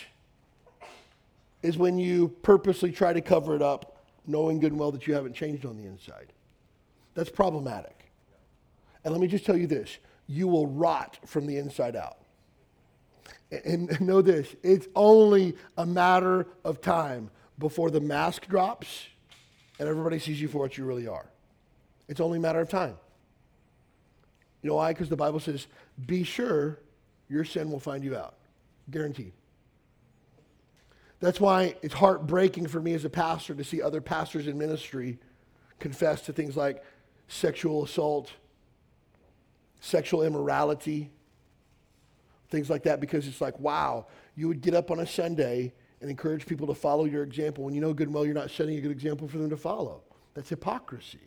[1.61, 5.13] is when you purposely try to cover it up, knowing good and well that you
[5.13, 6.31] haven't changed on the inside.
[7.15, 8.11] That's problematic.
[9.03, 12.17] And let me just tell you this you will rot from the inside out.
[13.51, 19.07] And know this it's only a matter of time before the mask drops
[19.79, 21.25] and everybody sees you for what you really are.
[22.07, 22.95] It's only a matter of time.
[24.61, 24.91] You know why?
[24.93, 25.67] Because the Bible says,
[26.05, 26.79] be sure
[27.29, 28.35] your sin will find you out.
[28.91, 29.31] Guaranteed.
[31.21, 35.17] That's why it's heartbreaking for me as a pastor to see other pastors in ministry
[35.79, 36.83] confess to things like
[37.27, 38.31] sexual assault,
[39.79, 41.09] sexual immorality,
[42.49, 46.09] things like that, because it's like, wow, you would get up on a Sunday and
[46.09, 48.77] encourage people to follow your example when you know good and well you're not setting
[48.77, 50.01] a good example for them to follow.
[50.33, 51.19] That's hypocrisy.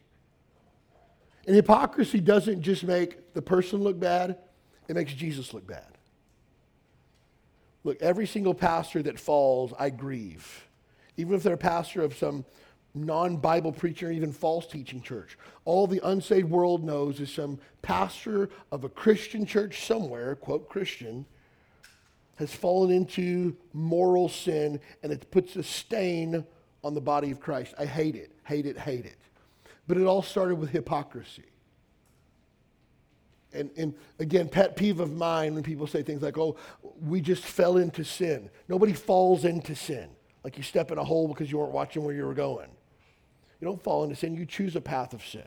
[1.47, 4.39] And hypocrisy doesn't just make the person look bad,
[4.89, 5.99] it makes Jesus look bad.
[7.85, 10.69] Look, every single pastor that falls, I grieve.
[11.17, 12.45] Even if they're a pastor of some
[12.95, 15.39] non Bible preacher, even false teaching church.
[15.65, 21.25] All the unsaved world knows is some pastor of a Christian church somewhere, quote Christian,
[22.37, 26.45] has fallen into moral sin and it puts a stain
[26.83, 27.75] on the body of Christ.
[27.79, 29.19] I hate it, hate it, hate it.
[29.87, 31.45] But it all started with hypocrisy
[33.55, 36.57] and, and again, pet peeve of mine when people say things like, oh,
[37.01, 38.51] we just fell into sin.
[38.69, 40.09] Nobody falls into sin.
[40.45, 42.69] Like you step in a hole because you weren't watching where you were going.
[43.63, 45.47] You don't fall into sin, you choose a path of sin.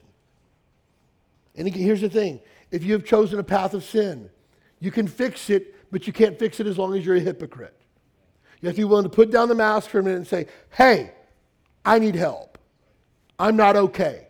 [1.53, 2.39] And here's the thing
[2.72, 4.30] if you have chosen a path of sin,
[4.80, 7.76] you can fix it, but you can't fix it as long as you're a hypocrite.
[8.61, 10.47] You have to be willing to put down the mask for a minute and say,
[10.70, 11.11] hey,
[11.84, 12.57] I need help.
[13.38, 14.30] I'm not okay.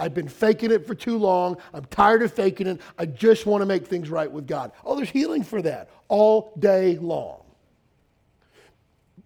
[0.00, 1.56] I've been faking it for too long.
[1.72, 2.80] I'm tired of faking it.
[2.98, 4.72] I just want to make things right with God.
[4.84, 7.42] Oh, there's healing for that all day long.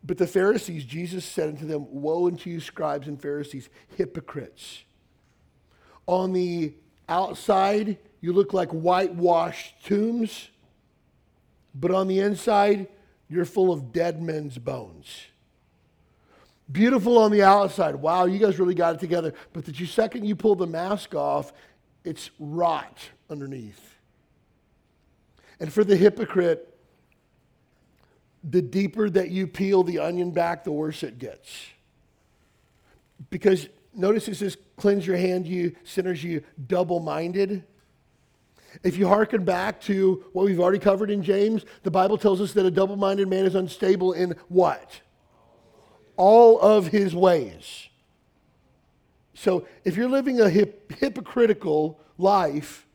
[0.04, 4.82] But the Pharisees, Jesus said unto them, Woe unto you, scribes and Pharisees, hypocrites.
[6.06, 6.74] On the
[7.08, 10.48] outside, you look like whitewashed tombs,
[11.74, 12.88] but on the inside,
[13.28, 15.26] you're full of dead men's bones.
[16.70, 17.94] Beautiful on the outside.
[17.94, 19.34] Wow, you guys really got it together.
[19.52, 21.52] But the second you pull the mask off,
[22.04, 22.98] it's rot
[23.30, 23.96] underneath.
[25.60, 26.71] And for the hypocrite,
[28.44, 31.66] the deeper that you peel the onion back, the worse it gets.
[33.30, 37.64] Because notice it says, cleanse your hand, you sinners, you double minded.
[38.82, 42.52] If you hearken back to what we've already covered in James, the Bible tells us
[42.54, 45.00] that a double minded man is unstable in what?
[46.16, 47.88] All of his ways.
[49.34, 52.86] So if you're living a hip, hypocritical life,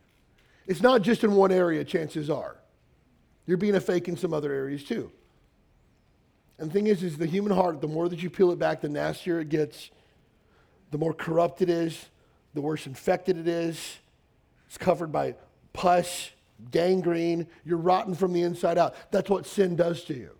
[0.66, 2.56] it's not just in one area, chances are.
[3.46, 5.10] You're being a fake in some other areas too.
[6.58, 8.80] And the thing is, is the human heart, the more that you peel it back,
[8.80, 9.90] the nastier it gets,
[10.90, 12.06] the more corrupt it is,
[12.54, 13.98] the worse infected it is.
[14.66, 15.36] It's covered by
[15.72, 16.30] pus,
[16.70, 17.46] gangrene.
[17.64, 18.94] You're rotten from the inside out.
[19.10, 20.30] That's what sin does to you.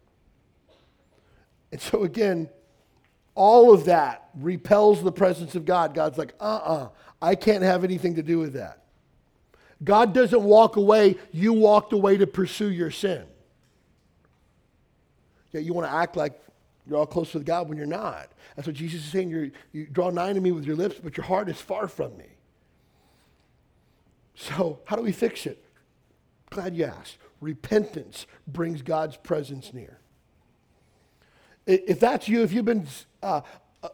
[1.71, 2.49] And so, again,
[3.35, 5.95] all of that repels the presence of God.
[5.95, 6.89] God's like, uh uh-uh, uh
[7.21, 8.83] I can't have anything to do with that.
[9.85, 13.25] God doesn't walk away, you walked away to pursue your sin.
[15.53, 16.41] Yet you want to act like
[16.87, 18.33] you're all close to God when you're not.
[18.57, 19.31] That's what Jesus is saying.
[19.31, 22.17] You're, you draw nigh to me with your lips, but your heart is far from
[22.17, 22.27] me.
[24.35, 25.63] So, how do we fix it?
[26.51, 27.19] Glad you asked.
[27.41, 29.99] Repentance brings God's presence near.
[31.67, 32.87] If that's you, if you've been
[33.23, 33.43] uh,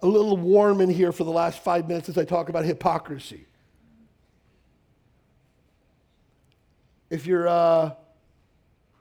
[0.01, 3.47] a little warm in here for the last five minutes as I talk about hypocrisy,
[7.11, 7.93] if your uh,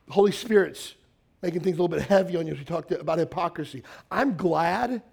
[0.10, 0.96] Holy Spirit's
[1.44, 5.04] making things a little bit heavy on you as we talked about hypocrisy, I'm glad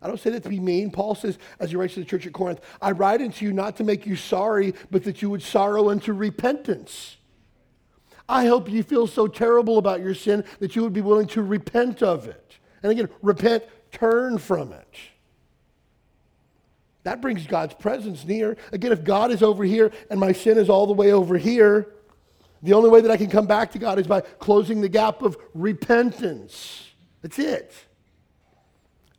[0.00, 0.90] I don't say that to be mean.
[0.90, 3.76] Paul says, as he writes to the church at Corinth, I write unto you not
[3.78, 7.16] to make you sorry, but that you would sorrow unto repentance.
[8.28, 11.42] I hope you feel so terrible about your sin that you would be willing to
[11.42, 12.58] repent of it.
[12.82, 14.94] And again, repent, turn from it.
[17.02, 18.56] That brings God's presence near.
[18.70, 21.88] Again, if God is over here and my sin is all the way over here,
[22.62, 25.22] the only way that I can come back to God is by closing the gap
[25.22, 26.88] of repentance.
[27.22, 27.72] That's it.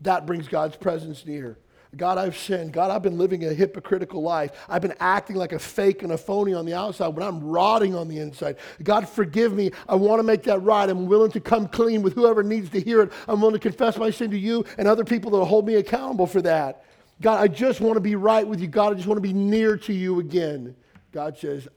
[0.02, 1.58] That brings God's presence near.
[1.98, 2.72] God, I've sinned.
[2.72, 4.52] God, I've been living a hypocritical life.
[4.70, 7.96] I've been acting like a fake and a phony on the outside when I'm rotting
[7.96, 8.58] on the inside.
[8.84, 9.72] God, forgive me.
[9.88, 10.88] I want to make that right.
[10.88, 13.12] I'm willing to come clean with whoever needs to hear it.
[13.28, 15.76] I'm willing to confess my sin to you and other people that will hold me
[15.76, 16.86] accountable for that.
[17.22, 18.68] God, I just want to be right with you.
[18.68, 20.76] God, I just want to be near to you again.
[21.12, 21.68] God says,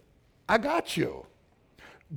[0.47, 1.25] I got you.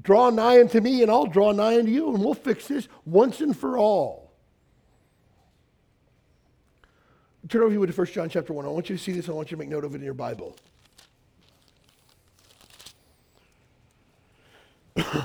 [0.01, 3.39] Draw nigh unto me, and I'll draw nigh unto you, and we'll fix this once
[3.39, 4.25] and for all.
[7.47, 8.65] Turn over you to 1 John chapter 1.
[8.65, 9.29] I want you to see this.
[9.29, 10.55] I want you to make note of it in your Bible.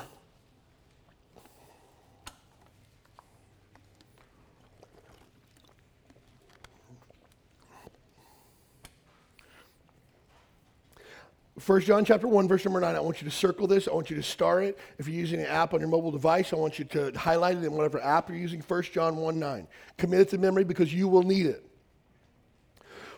[11.71, 12.97] First John chapter 1, verse number 9.
[12.97, 13.87] I want you to circle this.
[13.87, 14.77] I want you to star it.
[14.99, 17.63] If you're using an app on your mobile device, I want you to highlight it
[17.63, 18.61] in whatever app you're using.
[18.61, 19.69] First John 1 9.
[19.97, 21.65] Commit it to memory because you will need it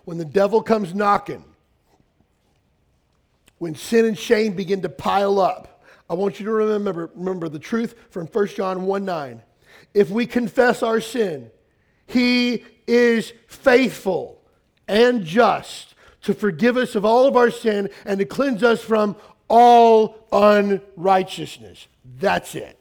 [0.05, 1.43] when the devil comes knocking,
[3.57, 7.59] when sin and shame begin to pile up, I want you to remember, remember the
[7.59, 9.43] truth from 1 John 1 9.
[9.95, 11.51] If we confess our sin,
[12.07, 14.43] he is faithful
[14.87, 19.17] and just to forgive us of all of our sin and to cleanse us from
[19.49, 21.89] all unrighteousness.
[22.19, 22.79] That's it.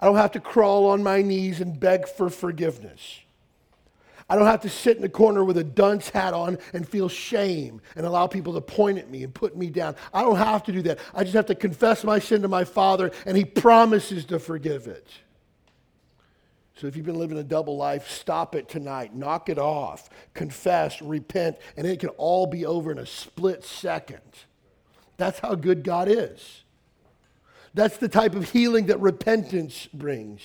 [0.00, 3.20] I don't have to crawl on my knees and beg for forgiveness.
[4.28, 7.08] I don't have to sit in the corner with a dunce hat on and feel
[7.08, 9.94] shame and allow people to point at me and put me down.
[10.12, 10.98] I don't have to do that.
[11.14, 14.86] I just have to confess my sin to my Father, and He promises to forgive
[14.86, 15.06] it.
[16.74, 19.14] So if you've been living a double life, stop it tonight.
[19.14, 20.08] Knock it off.
[20.34, 24.20] Confess, repent, and it can all be over in a split second.
[25.16, 26.64] That's how good God is.
[27.74, 30.40] That's the type of healing that repentance brings.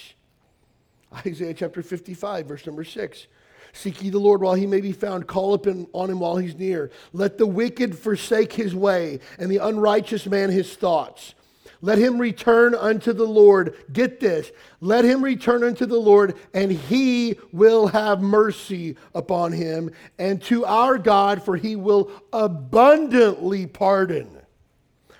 [1.25, 3.27] Isaiah chapter 55, verse number 6.
[3.73, 5.27] Seek ye the Lord while he may be found.
[5.27, 6.89] Call upon on him while he's near.
[7.13, 11.35] Let the wicked forsake his way, and the unrighteous man his thoughts.
[11.81, 13.75] Let him return unto the Lord.
[13.91, 14.51] Get this.
[14.81, 20.65] Let him return unto the Lord, and he will have mercy upon him, and to
[20.65, 24.29] our God, for he will abundantly pardon.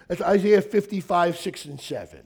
[0.07, 2.19] That's Isaiah 55, 6 and 7.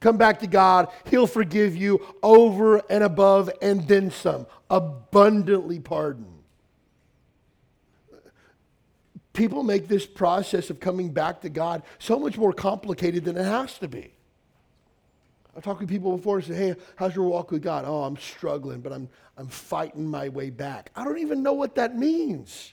[0.00, 0.88] Come back to God.
[1.06, 4.46] He'll forgive you over and above and then some.
[4.68, 6.26] Abundantly pardon.
[9.34, 13.44] People make this process of coming back to God so much more complicated than it
[13.44, 14.12] has to be.
[15.56, 17.84] I've talked to people before and say, hey, how's your walk with God?
[17.86, 20.90] Oh, I'm struggling, but I'm, I'm fighting my way back.
[20.96, 22.72] I don't even know what that means.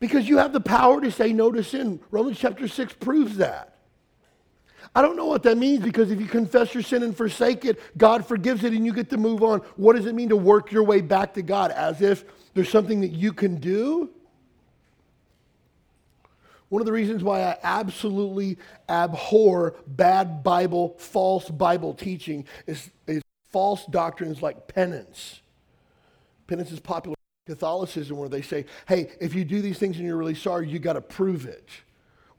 [0.00, 2.00] Because you have the power to say no to sin.
[2.10, 3.76] Romans chapter 6 proves that.
[4.94, 7.80] I don't know what that means because if you confess your sin and forsake it,
[7.96, 9.60] God forgives it and you get to move on.
[9.76, 11.70] What does it mean to work your way back to God?
[11.70, 14.10] As if there's something that you can do?
[16.68, 18.58] One of the reasons why I absolutely
[18.88, 25.40] abhor bad Bible, false Bible teaching is, is false doctrines like penance.
[26.48, 27.14] Penance is popular
[27.46, 30.68] in Catholicism where they say, hey, if you do these things and you're really sorry,
[30.68, 31.68] you got to prove it.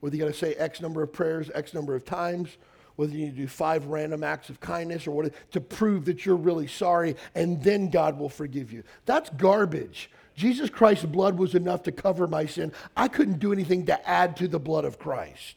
[0.00, 2.58] Whether you got to say X number of prayers, X number of times,
[2.96, 6.66] whether you do five random acts of kindness or what to prove that you're really
[6.66, 8.82] sorry, and then God will forgive you.
[9.06, 10.10] That's garbage.
[10.38, 12.70] Jesus Christ's blood was enough to cover my sin.
[12.96, 15.56] I couldn't do anything to add to the blood of Christ.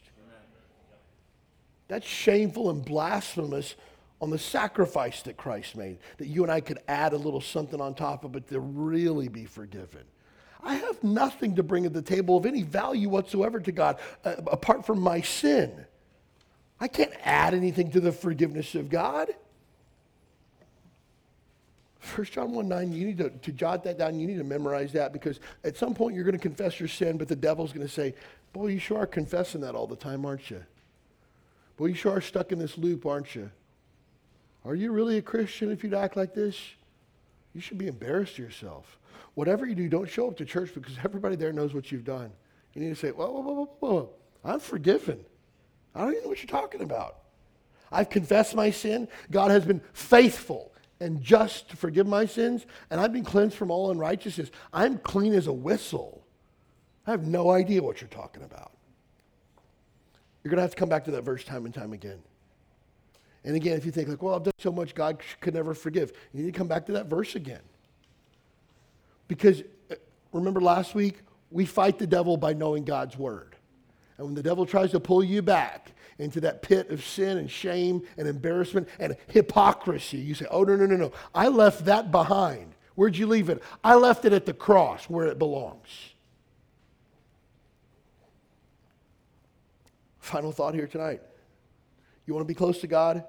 [1.86, 3.76] That's shameful and blasphemous
[4.20, 7.80] on the sacrifice that Christ made, that you and I could add a little something
[7.80, 10.02] on top of it to really be forgiven.
[10.60, 14.34] I have nothing to bring to the table of any value whatsoever to God uh,
[14.48, 15.86] apart from my sin.
[16.80, 19.28] I can't add anything to the forgiveness of God.
[22.02, 24.18] 1 John 1 9, you need to, to jot that down.
[24.18, 27.16] You need to memorize that because at some point you're going to confess your sin,
[27.16, 28.14] but the devil's going to say,
[28.52, 30.62] Boy, you sure are confessing that all the time, aren't you?
[31.76, 33.50] Boy, you sure are stuck in this loop, aren't you?
[34.64, 36.58] Are you really a Christian if you'd act like this?
[37.54, 38.98] You should be embarrassed of yourself.
[39.34, 42.30] Whatever you do, don't show up to church because everybody there knows what you've done.
[42.74, 44.10] You need to say, Whoa, whoa, whoa, whoa, whoa.
[44.44, 45.24] I'm forgiven.
[45.94, 47.18] I don't even know what you're talking about.
[47.92, 49.06] I've confessed my sin.
[49.30, 50.71] God has been faithful
[51.02, 54.52] and just to forgive my sins, and I've been cleansed from all unrighteousness.
[54.72, 56.24] I'm clean as a whistle.
[57.08, 58.70] I have no idea what you're talking about.
[60.42, 62.20] You're going to have to come back to that verse time and time again.
[63.44, 66.12] And again, if you think like, well, I've done so much, God could never forgive,
[66.32, 67.62] you need to come back to that verse again.
[69.26, 69.96] Because uh,
[70.32, 71.18] remember last week,
[71.50, 73.56] we fight the devil by knowing God's word.
[74.18, 77.50] And when the devil tries to pull you back into that pit of sin and
[77.50, 80.18] shame and embarrassment and hypocrisy.
[80.18, 81.12] You say, oh, no, no, no, no.
[81.34, 82.74] I left that behind.
[82.94, 83.62] Where'd you leave it?
[83.82, 85.88] I left it at the cross where it belongs.
[90.18, 91.20] Final thought here tonight.
[92.26, 93.24] You want to be close to God?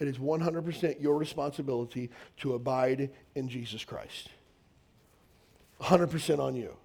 [0.00, 4.28] It is 100% your responsibility to abide in Jesus Christ.
[5.80, 6.76] 100% on you.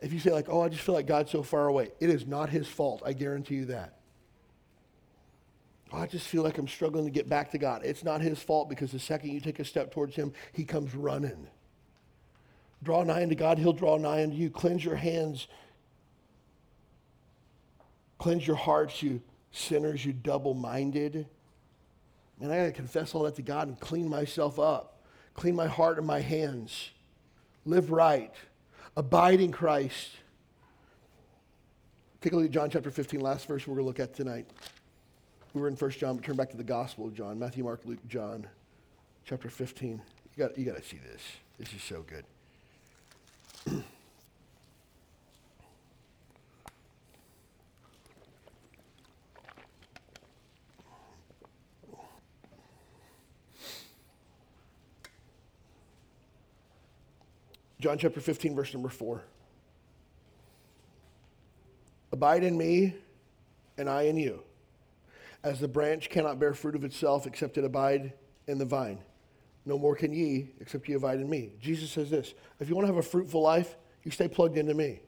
[0.00, 2.26] If you say, like, oh, I just feel like God's so far away, it is
[2.26, 3.02] not his fault.
[3.04, 3.98] I guarantee you that.
[5.92, 7.82] Oh, I just feel like I'm struggling to get back to God.
[7.84, 10.94] It's not his fault because the second you take a step towards him, he comes
[10.94, 11.46] running.
[12.82, 14.50] Draw nigh unto God, he'll draw nigh unto you.
[14.50, 15.46] Cleanse your hands.
[18.18, 19.22] Cleanse your hearts, you
[19.52, 21.26] sinners, you double minded.
[22.40, 25.02] Man, I got to confess all that to God and clean myself up.
[25.34, 26.90] Clean my heart and my hands.
[27.64, 28.32] Live right.
[28.96, 30.10] Abide in Christ.
[32.20, 34.46] Take a look at John chapter 15, last verse we're going to look at tonight.
[35.52, 37.80] We were in 1 John, but turn back to the Gospel of John, Matthew, Mark,
[37.84, 38.46] Luke, John,
[39.24, 40.00] chapter 15.
[40.36, 41.22] You got, you got to see this.
[41.58, 42.04] This is so
[43.66, 43.84] good.
[57.84, 59.22] John chapter 15, verse number 4.
[62.12, 62.94] Abide in me,
[63.76, 64.42] and I in you.
[65.42, 68.14] As the branch cannot bear fruit of itself except it abide
[68.46, 69.00] in the vine,
[69.66, 71.52] no more can ye except ye abide in me.
[71.60, 74.72] Jesus says this if you want to have a fruitful life, you stay plugged into
[74.72, 75.00] me.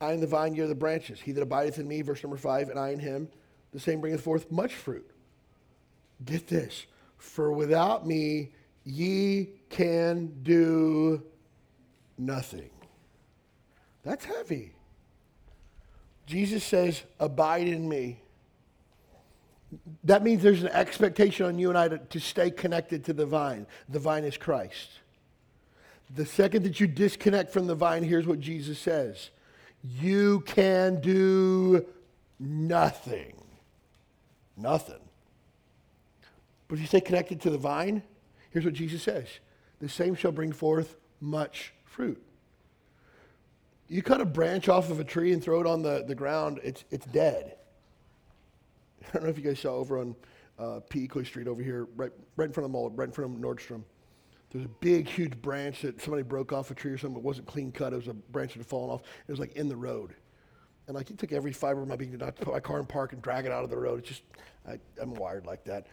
[0.00, 1.20] I am the vine, ye are the branches.
[1.20, 3.28] He that abideth in me, verse number 5, and I in him,
[3.72, 5.10] the same bringeth forth much fruit.
[6.24, 6.86] Get this.
[7.16, 8.52] For without me,
[8.84, 11.24] ye can do
[12.26, 12.70] nothing.
[14.02, 14.72] That's heavy.
[16.26, 18.20] Jesus says, Abide in me.
[20.04, 23.24] That means there's an expectation on you and I to, to, stay connected to the
[23.24, 23.66] vine.
[23.88, 24.90] The vine is Christ.
[26.14, 29.30] The second that you disconnect from the vine, here's what Jesus says
[29.82, 31.86] You can do
[32.42, 33.34] Nothing.
[34.56, 34.98] Nothing.
[36.66, 38.02] But if you stay connected to the vine,
[38.50, 39.28] here's what Jesus says
[39.78, 42.20] the same shall bring forth much fruit.
[43.88, 46.60] You cut a branch off of a tree and throw it on the, the ground,
[46.64, 47.56] it's, it's dead.
[49.08, 50.16] I don't know if you guys saw over on
[50.58, 51.06] uh, P.
[51.06, 53.40] Clay Street over here, right, right in front of the mall, right in front of
[53.40, 53.82] Nordstrom.
[54.50, 57.18] There's a big, huge branch that somebody broke off a tree or something.
[57.18, 57.92] It wasn't clean cut.
[57.92, 59.02] It was a branch that had fallen off.
[59.26, 60.14] It was like in the road.
[60.86, 62.86] And like he took every fiber of my being to not put my car in
[62.86, 64.00] park and drag it out of the road.
[64.00, 64.22] It's just,
[64.68, 65.86] I, I'm wired like that.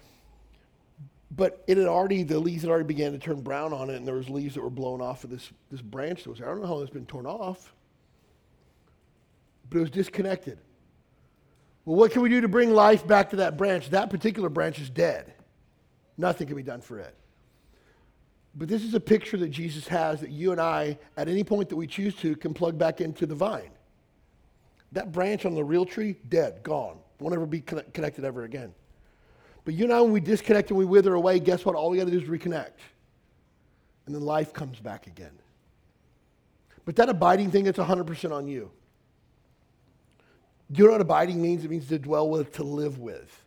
[1.31, 4.07] But it had already, the leaves had already began to turn brown on it, and
[4.07, 6.47] there was leaves that were blown off of this, this branch that was there.
[6.47, 7.73] I don't know how it's been torn off,
[9.69, 10.57] but it was disconnected.
[11.85, 13.89] Well, what can we do to bring life back to that branch?
[13.91, 15.33] That particular branch is dead.
[16.17, 17.15] Nothing can be done for it.
[18.55, 21.69] But this is a picture that Jesus has that you and I, at any point
[21.69, 23.69] that we choose to, can plug back into the vine.
[24.91, 26.97] That branch on the real tree, dead, gone.
[27.19, 28.73] Won't ever be connected ever again.
[29.65, 31.75] But you and I, when we disconnect and we wither away, guess what?
[31.75, 32.79] All we got to do is reconnect.
[34.05, 35.37] And then life comes back again.
[36.85, 38.71] But that abiding thing, it's 100% on you.
[40.71, 41.63] Do you know what abiding means?
[41.63, 43.43] It means to dwell with, to live with.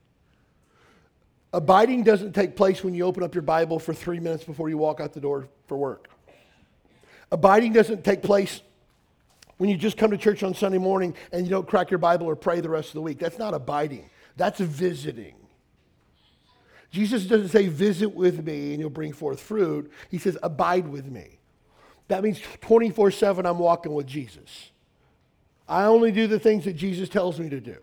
[1.52, 4.78] Abiding doesn't take place when you open up your Bible for three minutes before you
[4.78, 6.08] walk out the door for work.
[7.30, 8.62] Abiding doesn't take place
[9.58, 12.26] when you just come to church on Sunday morning and you don't crack your Bible
[12.26, 13.18] or pray the rest of the week.
[13.18, 15.34] That's not abiding, that's visiting.
[16.92, 19.90] Jesus doesn't say, visit with me and you'll bring forth fruit.
[20.10, 21.38] He says, abide with me.
[22.08, 24.70] That means 24 7 I'm walking with Jesus.
[25.66, 27.76] I only do the things that Jesus tells me to do.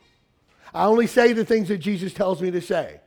[0.72, 3.01] I only say the things that Jesus tells me to say.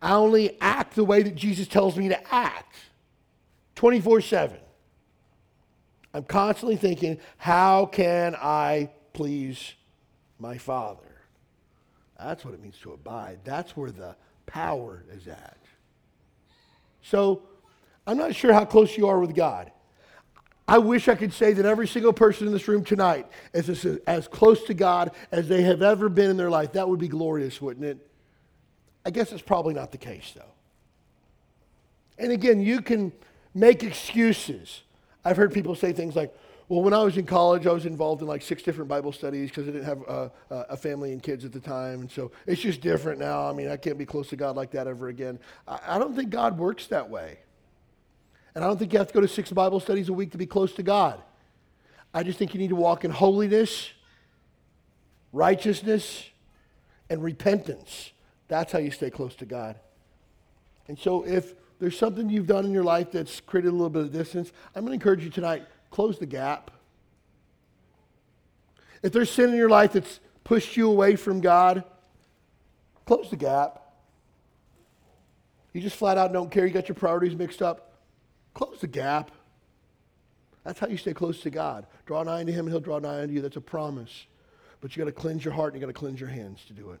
[0.00, 2.76] I only act the way that Jesus tells me to act
[3.74, 4.56] 24 7.
[6.14, 9.74] I'm constantly thinking, how can I please
[10.38, 11.02] my Father?
[12.18, 13.40] That's what it means to abide.
[13.42, 14.14] That's where the
[14.48, 15.56] power is at.
[17.02, 17.42] So,
[18.06, 19.70] I'm not sure how close you are with God.
[20.66, 24.28] I wish I could say that every single person in this room tonight is as,
[24.28, 26.72] close to God as they have ever been in their life.
[26.72, 27.98] That would be glorious, wouldn't it?
[29.06, 30.52] I guess it's probably not the case, though.
[32.18, 33.12] And again, you can
[33.54, 34.82] make excuses.
[35.24, 36.34] I've heard people say things like,
[36.68, 39.48] well, when I was in college, I was involved in like six different Bible studies
[39.48, 42.02] because I didn't have uh, a family and kids at the time.
[42.02, 43.48] And so it's just different now.
[43.48, 45.38] I mean, I can't be close to God like that ever again.
[45.66, 47.38] I, I don't think God works that way.
[48.54, 50.38] And I don't think you have to go to six Bible studies a week to
[50.38, 51.22] be close to God.
[52.12, 53.90] I just think you need to walk in holiness,
[55.32, 56.28] righteousness,
[57.08, 58.12] and repentance.
[58.48, 59.76] That's how you stay close to God.
[60.86, 64.02] And so if there's something you've done in your life that's created a little bit
[64.02, 66.70] of distance, I'm going to encourage you tonight close the gap.
[69.02, 71.84] If there's sin in your life that's pushed you away from God,
[73.04, 73.84] close the gap.
[75.72, 77.92] You just flat out don't care, you got your priorities mixed up,
[78.54, 79.30] close the gap.
[80.64, 81.86] That's how you stay close to God.
[82.06, 83.40] Draw nigh to Him, and He'll draw nigh unto you.
[83.40, 84.26] That's a promise.
[84.80, 86.72] But you got to cleanse your heart and you got to cleanse your hands to
[86.72, 87.00] do it.